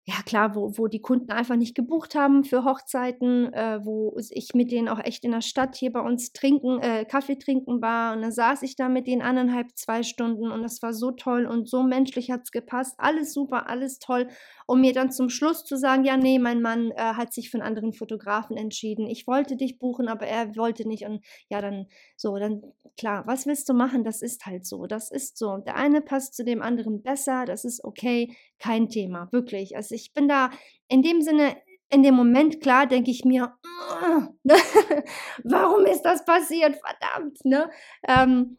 [0.04, 4.52] ja klar, wo, wo die Kunden einfach nicht gebucht haben für Hochzeiten, äh, wo ich
[4.52, 8.14] mit denen auch echt in der Stadt hier bei uns trinken, äh, Kaffee trinken war.
[8.14, 11.46] Und dann saß ich da mit denen anderthalb, zwei Stunden und das war so toll
[11.46, 12.96] und so menschlich hat es gepasst.
[12.98, 14.26] Alles super, alles toll
[14.66, 17.58] um mir dann zum Schluss zu sagen, ja, nee, mein Mann äh, hat sich für
[17.58, 19.06] einen anderen Fotografen entschieden.
[19.06, 21.04] Ich wollte dich buchen, aber er wollte nicht.
[21.04, 22.62] Und ja, dann so, dann
[22.96, 24.04] klar, was willst du machen?
[24.04, 24.86] Das ist halt so.
[24.86, 25.58] Das ist so.
[25.58, 29.76] Der eine passt zu dem anderen besser, das ist okay, kein Thema, wirklich.
[29.76, 30.50] Also ich bin da
[30.88, 31.56] in dem Sinne
[31.92, 33.52] in dem Moment, klar, denke ich mir,
[35.44, 36.76] warum ist das passiert?
[36.76, 37.70] Verdammt, ne?
[38.08, 38.56] Ähm,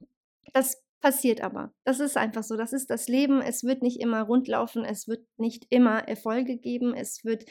[0.54, 1.74] das Passiert aber.
[1.84, 2.56] Das ist einfach so.
[2.56, 3.42] Das ist das Leben.
[3.42, 4.86] Es wird nicht immer rundlaufen.
[4.86, 6.94] Es wird nicht immer Erfolge geben.
[6.96, 7.44] Es wird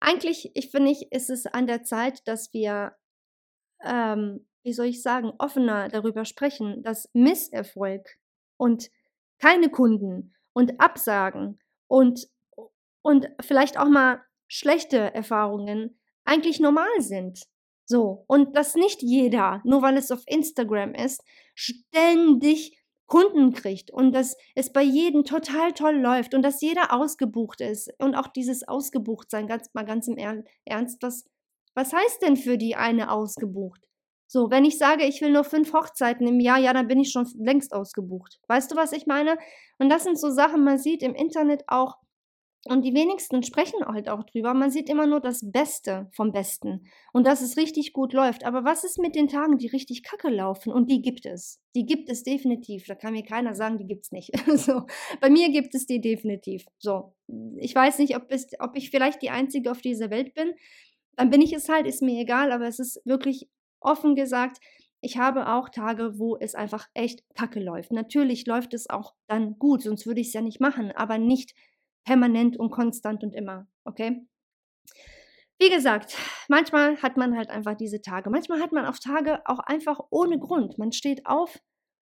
[0.00, 2.96] eigentlich, ich finde, ich, ist es an der Zeit, dass wir,
[3.84, 8.16] ähm, wie soll ich sagen, offener darüber sprechen, dass Misserfolg
[8.56, 8.90] und
[9.38, 12.26] keine Kunden und Absagen und,
[13.02, 17.44] und vielleicht auch mal schlechte Erfahrungen eigentlich normal sind.
[17.84, 21.22] So, und dass nicht jeder, nur weil es auf Instagram ist,
[21.54, 22.77] ständig
[23.08, 27.90] Kunden kriegt und dass es bei jedem total toll läuft und dass jeder ausgebucht ist
[27.98, 30.16] und auch dieses ausgebucht sein, ganz mal ganz im
[30.64, 31.24] Ernst, was,
[31.74, 33.80] was heißt denn für die eine ausgebucht?
[34.30, 37.10] So, wenn ich sage, ich will nur fünf Hochzeiten im Jahr, ja, dann bin ich
[37.10, 38.38] schon längst ausgebucht.
[38.46, 39.38] Weißt du, was ich meine?
[39.78, 41.96] Und das sind so Sachen, man sieht im Internet auch,
[42.64, 44.52] und die wenigsten sprechen halt auch drüber.
[44.52, 48.44] Man sieht immer nur das Beste vom Besten und dass es richtig gut läuft.
[48.44, 50.72] Aber was ist mit den Tagen, die richtig kacke laufen?
[50.72, 51.60] Und die gibt es.
[51.76, 52.86] Die gibt es definitiv.
[52.86, 54.32] Da kann mir keiner sagen, die gibt es nicht.
[54.56, 54.82] so.
[55.20, 56.64] Bei mir gibt es die definitiv.
[56.78, 57.14] So.
[57.56, 60.52] Ich weiß nicht, ob, es, ob ich vielleicht die Einzige auf dieser Welt bin.
[61.16, 62.50] Dann bin ich es halt, ist mir egal.
[62.50, 63.48] Aber es ist wirklich
[63.80, 64.58] offen gesagt,
[65.00, 67.92] ich habe auch Tage, wo es einfach echt kacke läuft.
[67.92, 71.54] Natürlich läuft es auch dann gut, sonst würde ich es ja nicht machen, aber nicht
[72.04, 74.26] permanent und konstant und immer, okay?
[75.60, 76.16] Wie gesagt,
[76.48, 78.30] manchmal hat man halt einfach diese Tage.
[78.30, 80.78] Manchmal hat man auch Tage auch einfach ohne Grund.
[80.78, 81.60] Man steht auf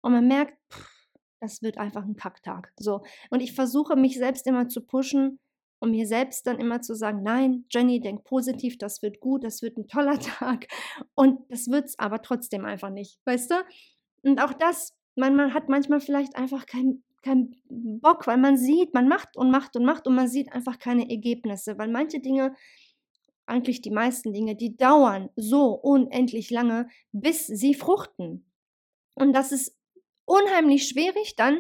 [0.02, 0.95] und man merkt, pff,
[1.39, 2.74] das wird einfach ein Kacktag.
[2.78, 3.04] So.
[3.30, 5.39] Und ich versuche mich selbst immer zu pushen
[5.80, 9.62] und mir selbst dann immer zu sagen, nein, Jenny, denk positiv, das wird gut, das
[9.62, 10.67] wird ein toller Tag.
[11.13, 13.56] Und das wird es aber trotzdem einfach nicht, weißt du?
[14.24, 18.94] Und auch das, man, man hat manchmal vielleicht einfach kein keinen Bock, weil man sieht,
[18.94, 22.56] man macht und macht und macht und man sieht einfach keine Ergebnisse, weil manche Dinge,
[23.48, 28.52] eigentlich die meisten Dinge, die dauern so unendlich lange, bis sie fruchten.
[29.16, 29.78] Und das ist
[30.26, 31.60] unheimlich schwierig dann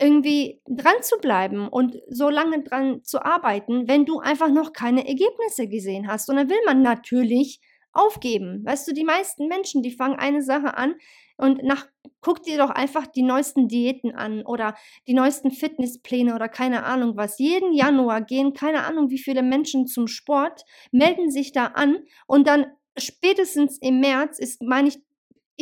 [0.00, 5.06] irgendwie dran zu bleiben und so lange dran zu arbeiten, wenn du einfach noch keine
[5.06, 6.28] Ergebnisse gesehen hast.
[6.28, 7.60] Und dann will man natürlich
[7.92, 8.64] aufgeben.
[8.64, 10.94] Weißt du, die meisten Menschen, die fangen eine Sache an
[11.36, 11.86] und nach,
[12.20, 14.74] guck dir doch einfach die neuesten Diäten an oder
[15.06, 17.38] die neuesten Fitnesspläne oder keine Ahnung was.
[17.38, 22.46] Jeden Januar gehen keine Ahnung wie viele Menschen zum Sport, melden sich da an und
[22.46, 24.98] dann spätestens im März ist, meine ich,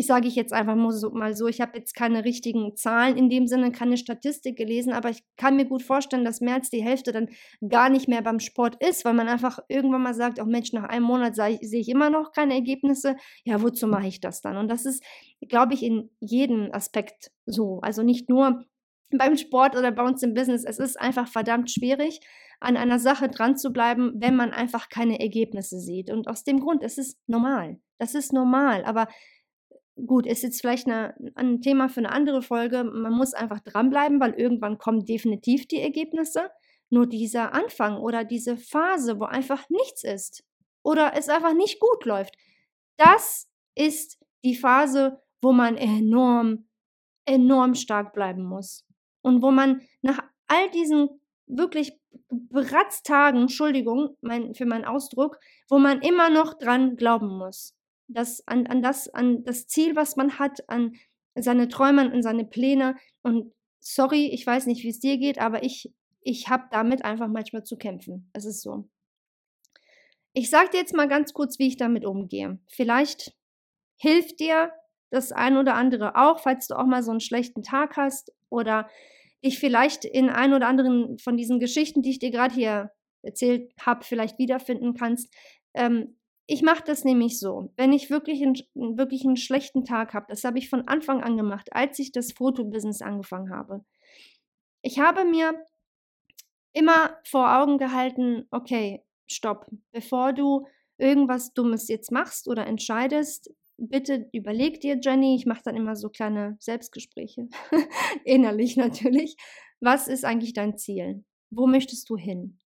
[0.00, 3.46] ich sage ich jetzt einfach mal so, ich habe jetzt keine richtigen Zahlen in dem
[3.46, 7.12] Sinne, keine Statistik gelesen, aber ich kann mir gut vorstellen, dass mehr als die Hälfte
[7.12, 7.28] dann
[7.68, 10.72] gar nicht mehr beim Sport ist, weil man einfach irgendwann mal sagt, auch oh Mensch,
[10.72, 13.16] nach einem Monat sehe ich, sehe ich immer noch keine Ergebnisse.
[13.44, 14.56] Ja, wozu mache ich das dann?
[14.56, 15.04] Und das ist,
[15.46, 17.80] glaube ich, in jedem Aspekt so.
[17.82, 18.64] Also nicht nur
[19.10, 20.64] beim Sport oder bei uns im Business.
[20.64, 22.20] Es ist einfach verdammt schwierig,
[22.58, 26.10] an einer Sache dran zu bleiben, wenn man einfach keine Ergebnisse sieht.
[26.10, 27.78] Und aus dem Grund, es ist normal.
[27.98, 28.84] Das ist normal.
[28.84, 29.08] Aber
[30.06, 32.84] gut, ist jetzt vielleicht eine, ein Thema für eine andere Folge.
[32.84, 36.50] Man muss einfach dranbleiben, weil irgendwann kommen definitiv die Ergebnisse.
[36.90, 40.44] Nur dieser Anfang oder diese Phase, wo einfach nichts ist
[40.82, 42.34] oder es einfach nicht gut läuft,
[42.96, 46.66] das ist die Phase, wo man enorm,
[47.26, 48.84] enorm stark bleiben muss.
[49.22, 51.08] Und wo man nach all diesen
[51.46, 57.76] wirklich Bratztagen, Entschuldigung mein, für meinen Ausdruck, wo man immer noch dran glauben muss
[58.12, 60.94] das, an, an, das, an das Ziel, was man hat, an
[61.35, 62.96] seine Träume, an seine Pläne.
[63.23, 67.29] Und sorry, ich weiß nicht, wie es dir geht, aber ich, ich habe damit einfach
[67.29, 68.31] manchmal zu kämpfen.
[68.33, 68.88] Es ist so.
[70.33, 72.59] Ich sage dir jetzt mal ganz kurz, wie ich damit umgehe.
[72.68, 73.35] Vielleicht
[73.96, 74.73] hilft dir
[75.11, 78.88] das ein oder andere auch, falls du auch mal so einen schlechten Tag hast oder
[79.44, 82.92] dich vielleicht in ein oder anderen von diesen Geschichten, die ich dir gerade hier
[83.23, 85.35] erzählt habe, vielleicht wiederfinden kannst.
[85.75, 88.57] Ähm, ich mache das nämlich so, wenn ich wirklich einen,
[88.98, 92.33] wirklich einen schlechten Tag habe, das habe ich von Anfang an gemacht, als ich das
[92.33, 93.85] Fotobusiness angefangen habe.
[94.83, 95.64] Ich habe mir
[96.72, 100.66] immer vor Augen gehalten, okay, stopp, bevor du
[100.98, 106.11] irgendwas Dummes jetzt machst oder entscheidest, bitte überleg dir, Jenny, ich mache dann immer so
[106.11, 107.48] kleine Selbstgespräche,
[108.24, 109.37] innerlich natürlich,
[109.81, 111.24] was ist eigentlich dein Ziel?
[111.50, 112.59] Wo möchtest du hin?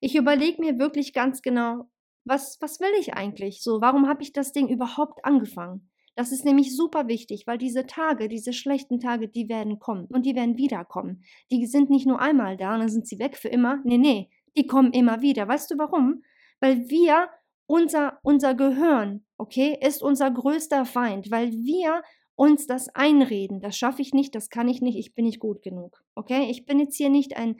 [0.00, 1.88] Ich überlege mir wirklich ganz genau,
[2.28, 3.62] was, was will ich eigentlich?
[3.62, 5.88] So, warum habe ich das Ding überhaupt angefangen?
[6.14, 10.26] Das ist nämlich super wichtig, weil diese Tage, diese schlechten Tage, die werden kommen und
[10.26, 11.22] die werden wiederkommen.
[11.52, 13.80] Die sind nicht nur einmal da und dann sind sie weg für immer.
[13.84, 15.46] Nee, nee, die kommen immer wieder.
[15.46, 16.22] Weißt du warum?
[16.58, 17.28] Weil wir,
[17.66, 22.02] unser, unser Gehirn, okay, ist unser größter Feind, weil wir
[22.34, 23.60] uns das einreden.
[23.60, 26.02] Das schaffe ich nicht, das kann ich nicht, ich bin nicht gut genug.
[26.16, 27.58] Okay, ich bin jetzt hier nicht ein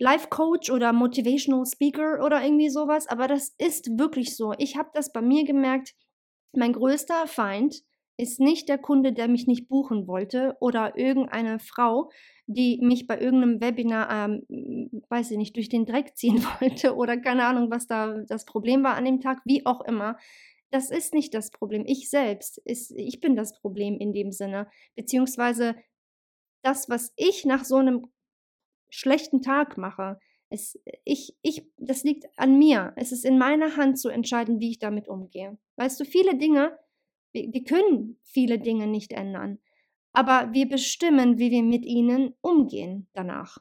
[0.00, 4.54] Life Coach oder Motivational Speaker oder irgendwie sowas, aber das ist wirklich so.
[4.56, 5.94] Ich habe das bei mir gemerkt,
[6.52, 7.82] mein größter Feind
[8.16, 12.10] ist nicht der Kunde, der mich nicht buchen wollte oder irgendeine Frau,
[12.46, 17.18] die mich bei irgendeinem Webinar, ähm, weiß ich nicht, durch den Dreck ziehen wollte oder
[17.18, 20.16] keine Ahnung, was da das Problem war an dem Tag, wie auch immer.
[20.70, 21.84] Das ist nicht das Problem.
[21.86, 24.68] Ich selbst, ist, ich bin das Problem in dem Sinne.
[24.96, 25.76] Beziehungsweise
[26.62, 28.06] das, was ich nach so einem
[28.90, 30.18] schlechten Tag mache.
[30.48, 32.92] Es, ich, ich, das liegt an mir.
[32.96, 35.58] Es ist in meiner Hand zu entscheiden, wie ich damit umgehe.
[35.76, 36.76] Weißt du, viele Dinge,
[37.32, 39.58] wir, wir können viele Dinge nicht ändern,
[40.12, 43.58] aber wir bestimmen, wie wir mit ihnen umgehen danach.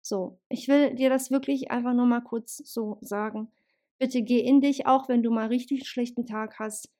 [0.00, 3.50] So, ich will dir das wirklich einfach nur mal kurz so sagen.
[3.98, 6.90] Bitte geh in dich, auch wenn du mal richtig schlechten Tag hast.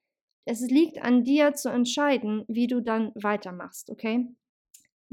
[0.47, 4.27] Es liegt an dir zu entscheiden, wie du dann weitermachst, okay?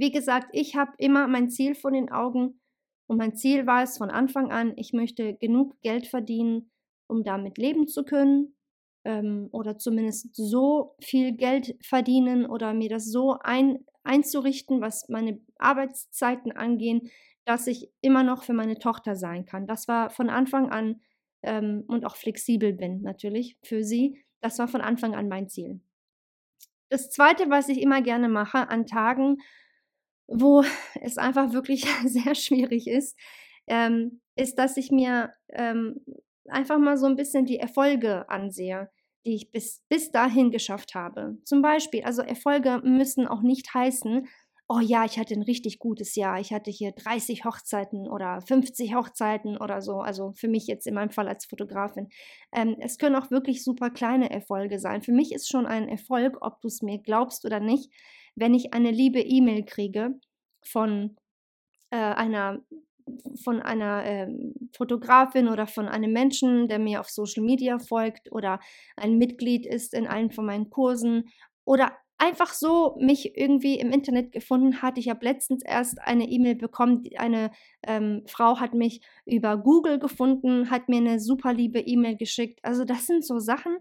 [0.02, 2.60] Wie gesagt, ich habe immer mein Ziel vor den Augen
[3.06, 6.72] und mein Ziel war es von Anfang an, ich möchte genug Geld verdienen,
[7.06, 8.56] um damit leben zu können
[9.06, 15.40] ähm, oder zumindest so viel Geld verdienen oder mir das so ein, einzurichten, was meine
[15.60, 17.12] Arbeitszeiten angehen,
[17.46, 19.68] dass ich immer noch für meine Tochter sein kann.
[19.68, 21.00] Das war von Anfang an
[21.44, 24.26] ähm, und auch flexibel bin natürlich für sie.
[24.42, 25.80] Das war von Anfang an mein Ziel.
[26.90, 29.38] Das Zweite, was ich immer gerne mache an Tagen,
[30.32, 30.64] wo
[31.02, 33.18] es einfach wirklich sehr schwierig ist,
[33.68, 36.04] ähm, ist, dass ich mir ähm,
[36.48, 38.90] einfach mal so ein bisschen die Erfolge ansehe,
[39.26, 41.38] die ich bis, bis dahin geschafft habe.
[41.46, 44.28] Zum Beispiel, also Erfolge müssen auch nicht heißen,
[44.68, 48.96] oh ja, ich hatte ein richtig gutes Jahr, ich hatte hier 30 Hochzeiten oder 50
[48.96, 52.08] Hochzeiten oder so, also für mich jetzt in meinem Fall als Fotografin.
[52.54, 55.02] Ähm, es können auch wirklich super kleine Erfolge sein.
[55.02, 57.92] Für mich ist schon ein Erfolg, ob du es mir glaubst oder nicht,
[58.36, 60.20] wenn ich eine liebe E-Mail kriege
[60.64, 61.16] von
[61.90, 62.62] äh, einer
[63.44, 64.28] von einer äh,
[64.76, 68.60] Fotografin oder von einem Menschen, der mir auf Social Media folgt oder
[68.96, 71.30] ein Mitglied ist in einem von meinen Kursen
[71.66, 71.92] oder
[72.22, 75.00] einfach so mich irgendwie im Internet gefunden hat.
[75.00, 77.04] Ich habe letztens erst eine E-Mail bekommen.
[77.18, 77.52] Eine
[77.86, 82.60] ähm, Frau hat mich über Google gefunden, hat mir eine super liebe E-Mail geschickt.
[82.62, 83.78] Also das sind so Sachen.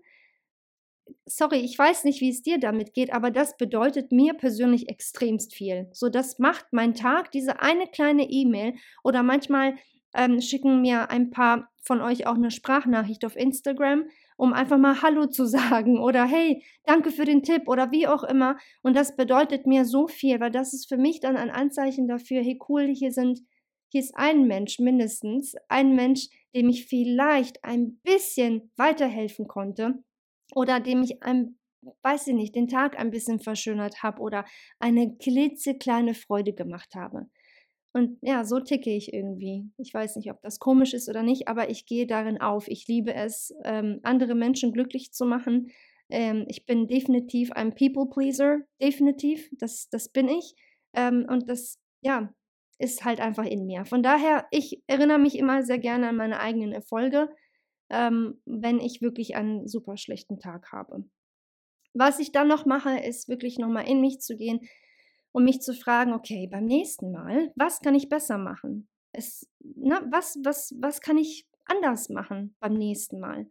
[1.30, 5.54] Sorry, ich weiß nicht, wie es dir damit geht, aber das bedeutet mir persönlich extremst
[5.54, 5.88] viel.
[5.92, 9.76] So, das macht mein Tag, diese eine kleine E-Mail oder manchmal
[10.14, 14.06] ähm, schicken mir ein paar von euch auch eine Sprachnachricht auf Instagram
[14.40, 18.24] um einfach mal Hallo zu sagen oder hey, danke für den Tipp oder wie auch
[18.24, 18.56] immer.
[18.82, 22.42] Und das bedeutet mir so viel, weil das ist für mich dann ein Anzeichen dafür,
[22.42, 23.40] hey cool, hier sind,
[23.90, 30.02] hier ist ein Mensch mindestens, ein Mensch, dem ich vielleicht ein bisschen weiterhelfen konnte
[30.54, 31.56] oder dem ich ein
[32.02, 34.44] weiß ich nicht, den Tag ein bisschen verschönert habe oder
[34.78, 37.26] eine klitzekleine Freude gemacht habe.
[37.92, 39.64] Und ja, so ticke ich irgendwie.
[39.76, 42.68] Ich weiß nicht, ob das komisch ist oder nicht, aber ich gehe darin auf.
[42.68, 45.72] Ich liebe es, ähm, andere Menschen glücklich zu machen.
[46.08, 49.48] Ähm, ich bin definitiv ein People-Pleaser, definitiv.
[49.58, 50.54] Das, das bin ich.
[50.94, 52.32] Ähm, und das, ja,
[52.78, 53.84] ist halt einfach in mir.
[53.84, 57.28] Von daher, ich erinnere mich immer sehr gerne an meine eigenen Erfolge,
[57.90, 61.04] ähm, wenn ich wirklich einen super schlechten Tag habe.
[61.92, 64.60] Was ich dann noch mache, ist wirklich nochmal in mich zu gehen,
[65.32, 68.88] um mich zu fragen, okay, beim nächsten Mal, was kann ich besser machen?
[69.12, 73.50] Es, na, was, was, was kann ich anders machen beim nächsten Mal?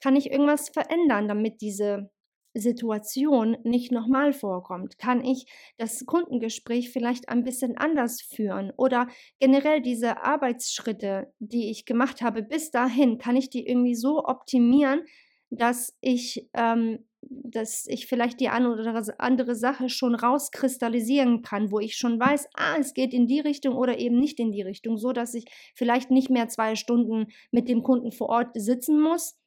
[0.00, 2.10] Kann ich irgendwas verändern, damit diese
[2.58, 4.98] Situation nicht nochmal vorkommt?
[4.98, 8.72] Kann ich das Kundengespräch vielleicht ein bisschen anders führen?
[8.76, 14.24] Oder generell diese Arbeitsschritte, die ich gemacht habe bis dahin, kann ich die irgendwie so
[14.24, 15.02] optimieren,
[15.50, 21.80] dass ich ähm, dass ich vielleicht die eine oder andere Sache schon rauskristallisieren kann, wo
[21.80, 24.98] ich schon weiß, ah, es geht in die Richtung oder eben nicht in die Richtung,
[24.98, 29.38] so dass ich vielleicht nicht mehr zwei Stunden mit dem Kunden vor Ort sitzen muss,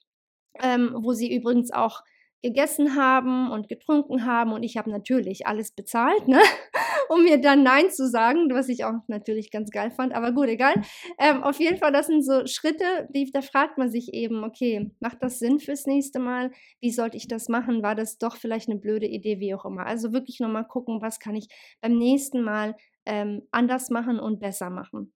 [0.61, 2.01] ähm, wo sie übrigens auch
[2.41, 6.39] gegessen haben und getrunken haben und ich habe natürlich alles bezahlt, ne?
[7.09, 10.47] um mir dann Nein zu sagen, was ich auch natürlich ganz geil fand, aber gut,
[10.47, 10.75] egal.
[11.17, 14.91] Ähm, auf jeden Fall, das sind so Schritte, die, da fragt man sich eben, okay,
[14.99, 16.51] macht das Sinn fürs nächste Mal?
[16.79, 17.83] Wie sollte ich das machen?
[17.83, 19.85] War das doch vielleicht eine blöde Idee, wie auch immer?
[19.85, 21.47] Also wirklich nochmal gucken, was kann ich
[21.81, 22.75] beim nächsten Mal
[23.05, 25.13] ähm, anders machen und besser machen.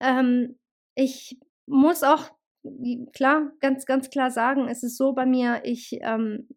[0.00, 0.58] Ähm,
[0.94, 2.30] ich muss auch
[3.12, 6.48] klar, ganz, ganz klar sagen, es ist so bei mir, ich, ähm,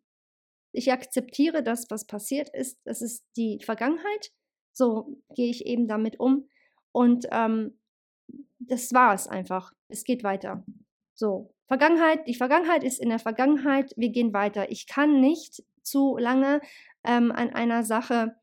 [0.71, 2.79] ich akzeptiere das, was passiert ist.
[2.85, 4.31] Es ist die Vergangenheit.
[4.73, 6.47] So gehe ich eben damit um.
[6.91, 7.77] Und ähm,
[8.59, 9.73] das war es einfach.
[9.89, 10.63] Es geht weiter.
[11.13, 13.93] So, Vergangenheit, die Vergangenheit ist in der Vergangenheit.
[13.95, 14.71] Wir gehen weiter.
[14.71, 16.61] Ich kann nicht zu lange
[17.03, 18.35] ähm, an einer Sache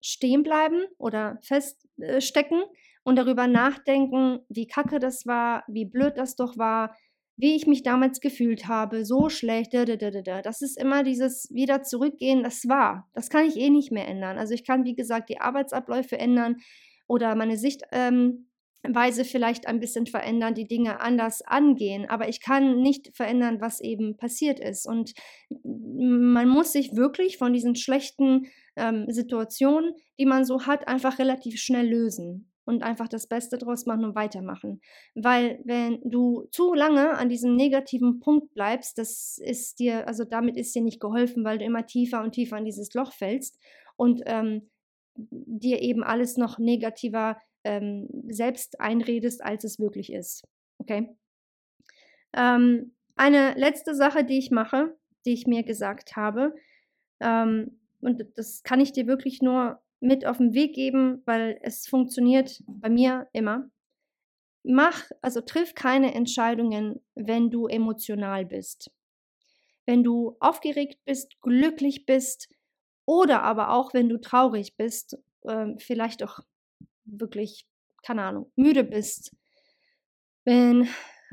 [0.00, 2.62] stehen bleiben oder feststecken
[3.08, 6.94] und darüber nachdenken, wie kacke das war, wie blöd das doch war,
[7.38, 10.42] wie ich mich damals gefühlt habe, so schlecht, da, da, da, da.
[10.42, 13.08] das ist immer dieses wieder zurückgehen, das war.
[13.14, 14.36] Das kann ich eh nicht mehr ändern.
[14.36, 16.56] Also ich kann, wie gesagt, die Arbeitsabläufe ändern
[17.06, 22.82] oder meine Sichtweise ähm, vielleicht ein bisschen verändern, die Dinge anders angehen, aber ich kann
[22.82, 24.86] nicht verändern, was eben passiert ist.
[24.86, 25.14] Und
[25.64, 31.58] man muss sich wirklich von diesen schlechten ähm, Situationen, die man so hat, einfach relativ
[31.58, 34.82] schnell lösen und einfach das Beste draus machen und weitermachen.
[35.14, 40.58] Weil wenn du zu lange an diesem negativen Punkt bleibst, das ist dir, also damit
[40.58, 43.58] ist dir nicht geholfen, weil du immer tiefer und tiefer in dieses Loch fällst
[43.96, 44.68] und ähm,
[45.14, 50.46] dir eben alles noch negativer ähm, selbst einredest, als es wirklich ist.
[50.76, 51.16] Okay?
[52.34, 56.54] Ähm, eine letzte Sache, die ich mache, die ich mir gesagt habe,
[57.20, 61.86] ähm, und das kann ich dir wirklich nur mit auf den Weg geben, weil es
[61.86, 63.70] funktioniert bei mir immer.
[64.62, 68.90] Mach, also triff keine Entscheidungen, wenn du emotional bist.
[69.86, 72.48] Wenn du aufgeregt bist, glücklich bist
[73.06, 76.40] oder aber auch wenn du traurig bist, äh, vielleicht auch
[77.04, 77.66] wirklich,
[78.02, 79.34] keine Ahnung, müde bist.
[80.44, 80.88] Wenn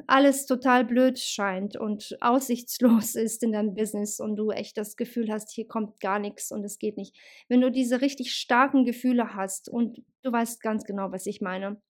[0.07, 5.31] alles total blöd scheint und aussichtslos ist in deinem Business und du echt das Gefühl
[5.31, 7.15] hast, hier kommt gar nichts und es geht nicht.
[7.47, 11.81] Wenn du diese richtig starken Gefühle hast und du weißt ganz genau, was ich meine,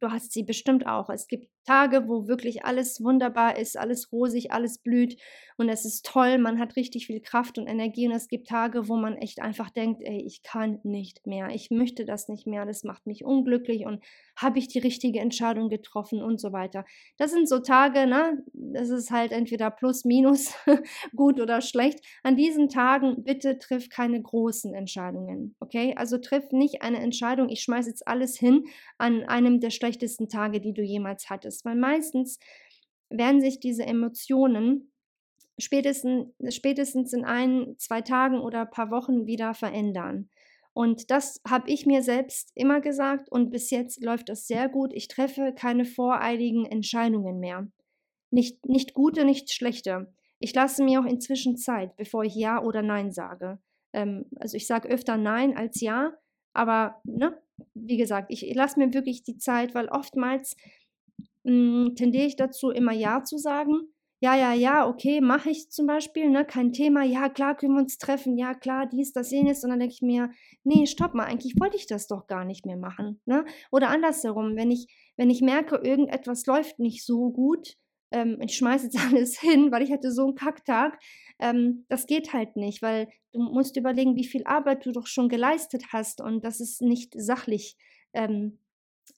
[0.00, 1.10] du hast sie bestimmt auch.
[1.10, 5.16] Es gibt Tage, wo wirklich alles wunderbar ist, alles rosig, alles blüht
[5.60, 8.88] und es ist toll, man hat richtig viel Kraft und Energie und es gibt Tage,
[8.88, 12.64] wo man echt einfach denkt, ey, ich kann nicht mehr, ich möchte das nicht mehr,
[12.64, 14.02] das macht mich unglücklich und
[14.36, 16.86] habe ich die richtige Entscheidung getroffen und so weiter.
[17.18, 20.54] Das sind so Tage, ne, das ist halt entweder plus, minus,
[21.14, 22.00] gut oder schlecht.
[22.22, 25.92] An diesen Tagen bitte triff keine großen Entscheidungen, okay?
[25.94, 28.64] Also triff nicht eine Entscheidung, ich schmeiße jetzt alles hin
[28.96, 32.38] an einem der schlechtesten Tage, die du jemals hattest, weil meistens
[33.10, 34.92] werden sich diese Emotionen
[35.58, 40.28] spätestens, spätestens in ein, zwei Tagen oder ein paar Wochen wieder verändern.
[40.72, 44.92] Und das habe ich mir selbst immer gesagt und bis jetzt läuft das sehr gut.
[44.94, 47.68] Ich treffe keine voreiligen Entscheidungen mehr.
[48.30, 50.12] Nicht, nicht gute, nicht schlechte.
[50.38, 53.58] Ich lasse mir auch inzwischen Zeit, bevor ich Ja oder Nein sage.
[53.92, 56.12] Ähm, also ich sage öfter Nein als Ja,
[56.52, 57.36] aber ne,
[57.74, 60.56] wie gesagt, ich lasse mir wirklich die Zeit, weil oftmals
[61.44, 63.92] hm, tendiere ich dazu, immer Ja zu sagen.
[64.22, 67.80] Ja, ja, ja, okay, mache ich zum Beispiel, ne, kein Thema, ja, klar, können wir
[67.80, 70.30] uns treffen, ja, klar, dies, das, jenes, und dann denke ich mir,
[70.62, 74.56] nee, stopp mal, eigentlich wollte ich das doch gar nicht mehr machen, ne, oder andersherum,
[74.56, 77.78] wenn ich, wenn ich merke, irgendetwas läuft nicht so gut,
[78.10, 80.98] ähm, ich schmeiße jetzt alles hin, weil ich hatte so einen Kacktag,
[81.38, 85.30] ähm, das geht halt nicht, weil du musst überlegen, wie viel Arbeit du doch schon
[85.30, 87.76] geleistet hast und das ist nicht sachlich
[88.12, 88.58] ähm,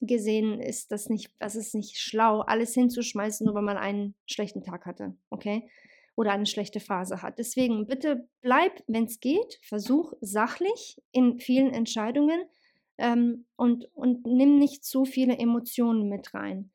[0.01, 4.63] gesehen ist das nicht, das ist nicht schlau, alles hinzuschmeißen, nur weil man einen schlechten
[4.63, 5.69] Tag hatte, okay?
[6.15, 7.39] Oder eine schlechte Phase hat.
[7.39, 12.43] Deswegen bitte bleib, wenn es geht, versuch sachlich in vielen Entscheidungen
[12.97, 16.71] ähm, und, und nimm nicht zu viele Emotionen mit rein.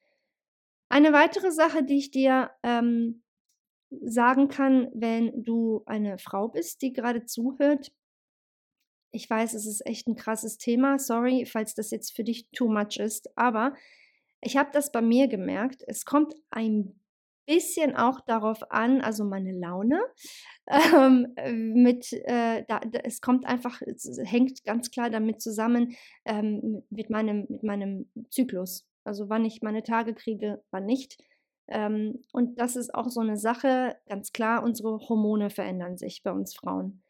[0.89, 3.23] Eine weitere Sache, die ich dir ähm,
[3.91, 7.93] sagen kann, wenn du eine Frau bist, die gerade zuhört,
[9.11, 10.99] ich weiß, es ist echt ein krasses Thema.
[10.99, 13.31] Sorry, falls das jetzt für dich too much ist.
[13.37, 13.75] Aber
[14.41, 15.83] ich habe das bei mir gemerkt.
[15.87, 17.01] Es kommt ein
[17.47, 20.01] bisschen auch darauf an, also meine Laune.
[20.71, 21.33] Ähm,
[21.73, 25.97] mit, äh, da, da, es kommt einfach, es hängt ganz klar damit zusammen
[26.27, 28.87] ähm, mit, meinem, mit meinem Zyklus.
[29.03, 31.17] Also wann ich meine Tage kriege, wann nicht.
[31.69, 36.33] Ähm, und das ist auch so eine Sache, ganz klar, unsere Hormone verändern sich bei
[36.33, 37.03] uns Frauen.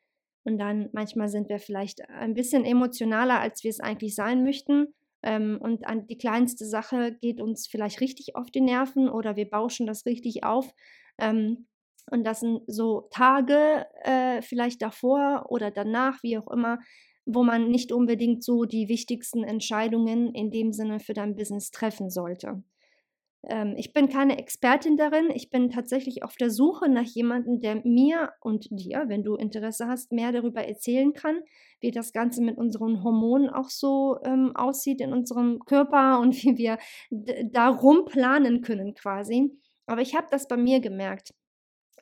[0.49, 4.87] Und dann manchmal sind wir vielleicht ein bisschen emotionaler, als wir es eigentlich sein möchten.
[5.23, 9.51] Ähm, und an die kleinste Sache geht uns vielleicht richtig auf die Nerven oder wir
[9.51, 10.73] bauschen das richtig auf.
[11.19, 11.67] Ähm,
[12.11, 16.79] und das sind so Tage äh, vielleicht davor oder danach, wie auch immer,
[17.27, 22.09] wo man nicht unbedingt so die wichtigsten Entscheidungen in dem Sinne für dein Business treffen
[22.09, 22.63] sollte.
[23.47, 25.31] Ähm, ich bin keine Expertin darin.
[25.33, 29.87] Ich bin tatsächlich auf der Suche nach jemandem, der mir und dir, wenn du Interesse
[29.87, 31.41] hast, mehr darüber erzählen kann,
[31.81, 36.57] wie das Ganze mit unseren Hormonen auch so ähm, aussieht in unserem Körper und wie
[36.57, 36.79] wir
[37.11, 39.53] darum planen können quasi.
[39.87, 41.33] Aber ich habe das bei mir gemerkt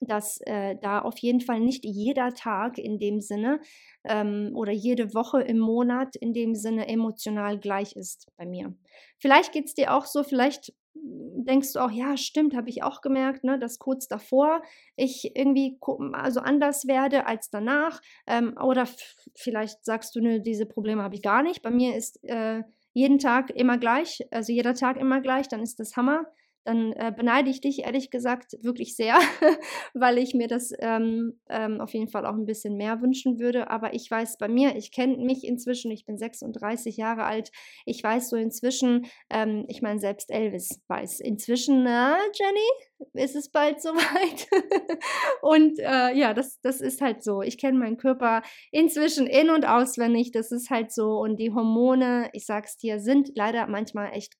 [0.00, 3.60] dass äh, da auf jeden Fall nicht jeder Tag in dem Sinne
[4.04, 8.74] ähm, oder jede Woche im Monat in dem Sinne emotional gleich ist bei mir.
[9.18, 13.00] Vielleicht geht es dir auch so, vielleicht denkst du auch, ja, stimmt, habe ich auch
[13.00, 14.62] gemerkt, ne, dass kurz davor
[14.96, 15.78] ich irgendwie
[16.12, 18.00] also anders werde als danach.
[18.26, 18.86] Ähm, oder
[19.34, 21.62] vielleicht sagst du, ne, diese Probleme habe ich gar nicht.
[21.62, 25.78] Bei mir ist äh, jeden Tag immer gleich, also jeder Tag immer gleich, dann ist
[25.78, 26.26] das Hammer
[26.66, 29.18] dann äh, beneide ich dich ehrlich gesagt wirklich sehr,
[29.94, 33.70] weil ich mir das ähm, ähm, auf jeden Fall auch ein bisschen mehr wünschen würde.
[33.70, 37.50] Aber ich weiß bei mir, ich kenne mich inzwischen, ich bin 36 Jahre alt,
[37.84, 43.50] ich weiß so inzwischen, ähm, ich meine, selbst Elvis weiß inzwischen, na, Jenny, ist es
[43.50, 44.48] bald soweit?
[45.42, 47.42] und äh, ja, das, das ist halt so.
[47.42, 48.42] Ich kenne meinen Körper
[48.72, 51.18] inzwischen in- und auswendig, das ist halt so.
[51.18, 54.34] Und die Hormone, ich sag's dir, sind leider manchmal echt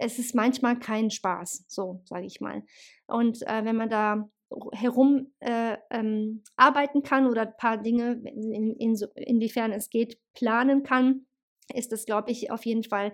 [0.00, 2.62] es ist manchmal kein Spaß, so sage ich mal.
[3.06, 4.28] Und äh, wenn man da
[4.72, 10.82] herum äh, ähm, arbeiten kann oder ein paar Dinge, in, in inwiefern es geht, planen
[10.82, 11.26] kann,
[11.72, 13.12] ist das, glaube ich, auf jeden Fall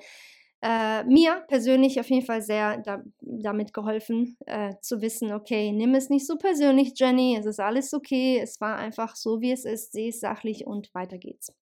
[0.62, 5.94] äh, mir persönlich auf jeden Fall sehr da, damit geholfen, äh, zu wissen, okay, nimm
[5.94, 9.64] es nicht so persönlich, Jenny, es ist alles okay, es war einfach so, wie es
[9.64, 11.52] ist, sehe es sachlich und weiter geht's.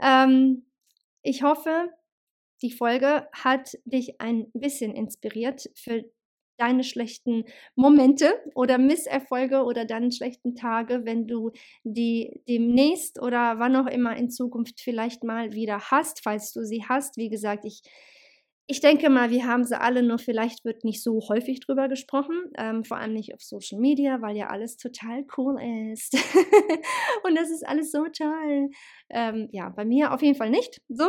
[0.00, 0.66] Ähm,
[1.22, 1.90] ich hoffe,
[2.62, 6.04] die Folge hat dich ein bisschen inspiriert für
[6.58, 7.44] deine schlechten
[7.76, 11.52] Momente oder Misserfolge oder deine schlechten Tage, wenn du
[11.84, 16.84] die demnächst oder wann auch immer in Zukunft vielleicht mal wieder hast, falls du sie
[16.86, 17.16] hast.
[17.16, 17.82] Wie gesagt, ich,
[18.66, 22.34] ich denke mal, wir haben sie alle, nur vielleicht wird nicht so häufig drüber gesprochen,
[22.58, 25.58] ähm, vor allem nicht auf Social Media, weil ja alles total cool
[25.92, 26.14] ist.
[27.24, 28.68] Und das ist alles so toll.
[29.10, 30.82] Ähm, ja, bei mir auf jeden Fall nicht.
[30.88, 31.06] So,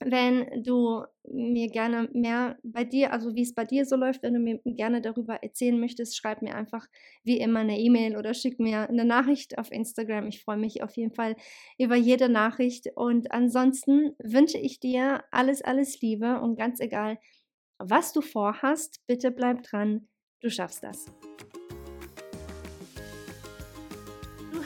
[0.00, 4.34] wenn du mir gerne mehr bei dir, also wie es bei dir so läuft, wenn
[4.34, 6.86] du mir gerne darüber erzählen möchtest, schreib mir einfach
[7.24, 10.28] wie immer eine E-Mail oder schick mir eine Nachricht auf Instagram.
[10.28, 11.36] Ich freue mich auf jeden Fall
[11.78, 12.88] über jede Nachricht.
[12.94, 17.18] Und ansonsten wünsche ich dir alles, alles Liebe und ganz egal,
[17.78, 20.08] was du vorhast, bitte bleib dran.
[20.40, 21.06] Du schaffst das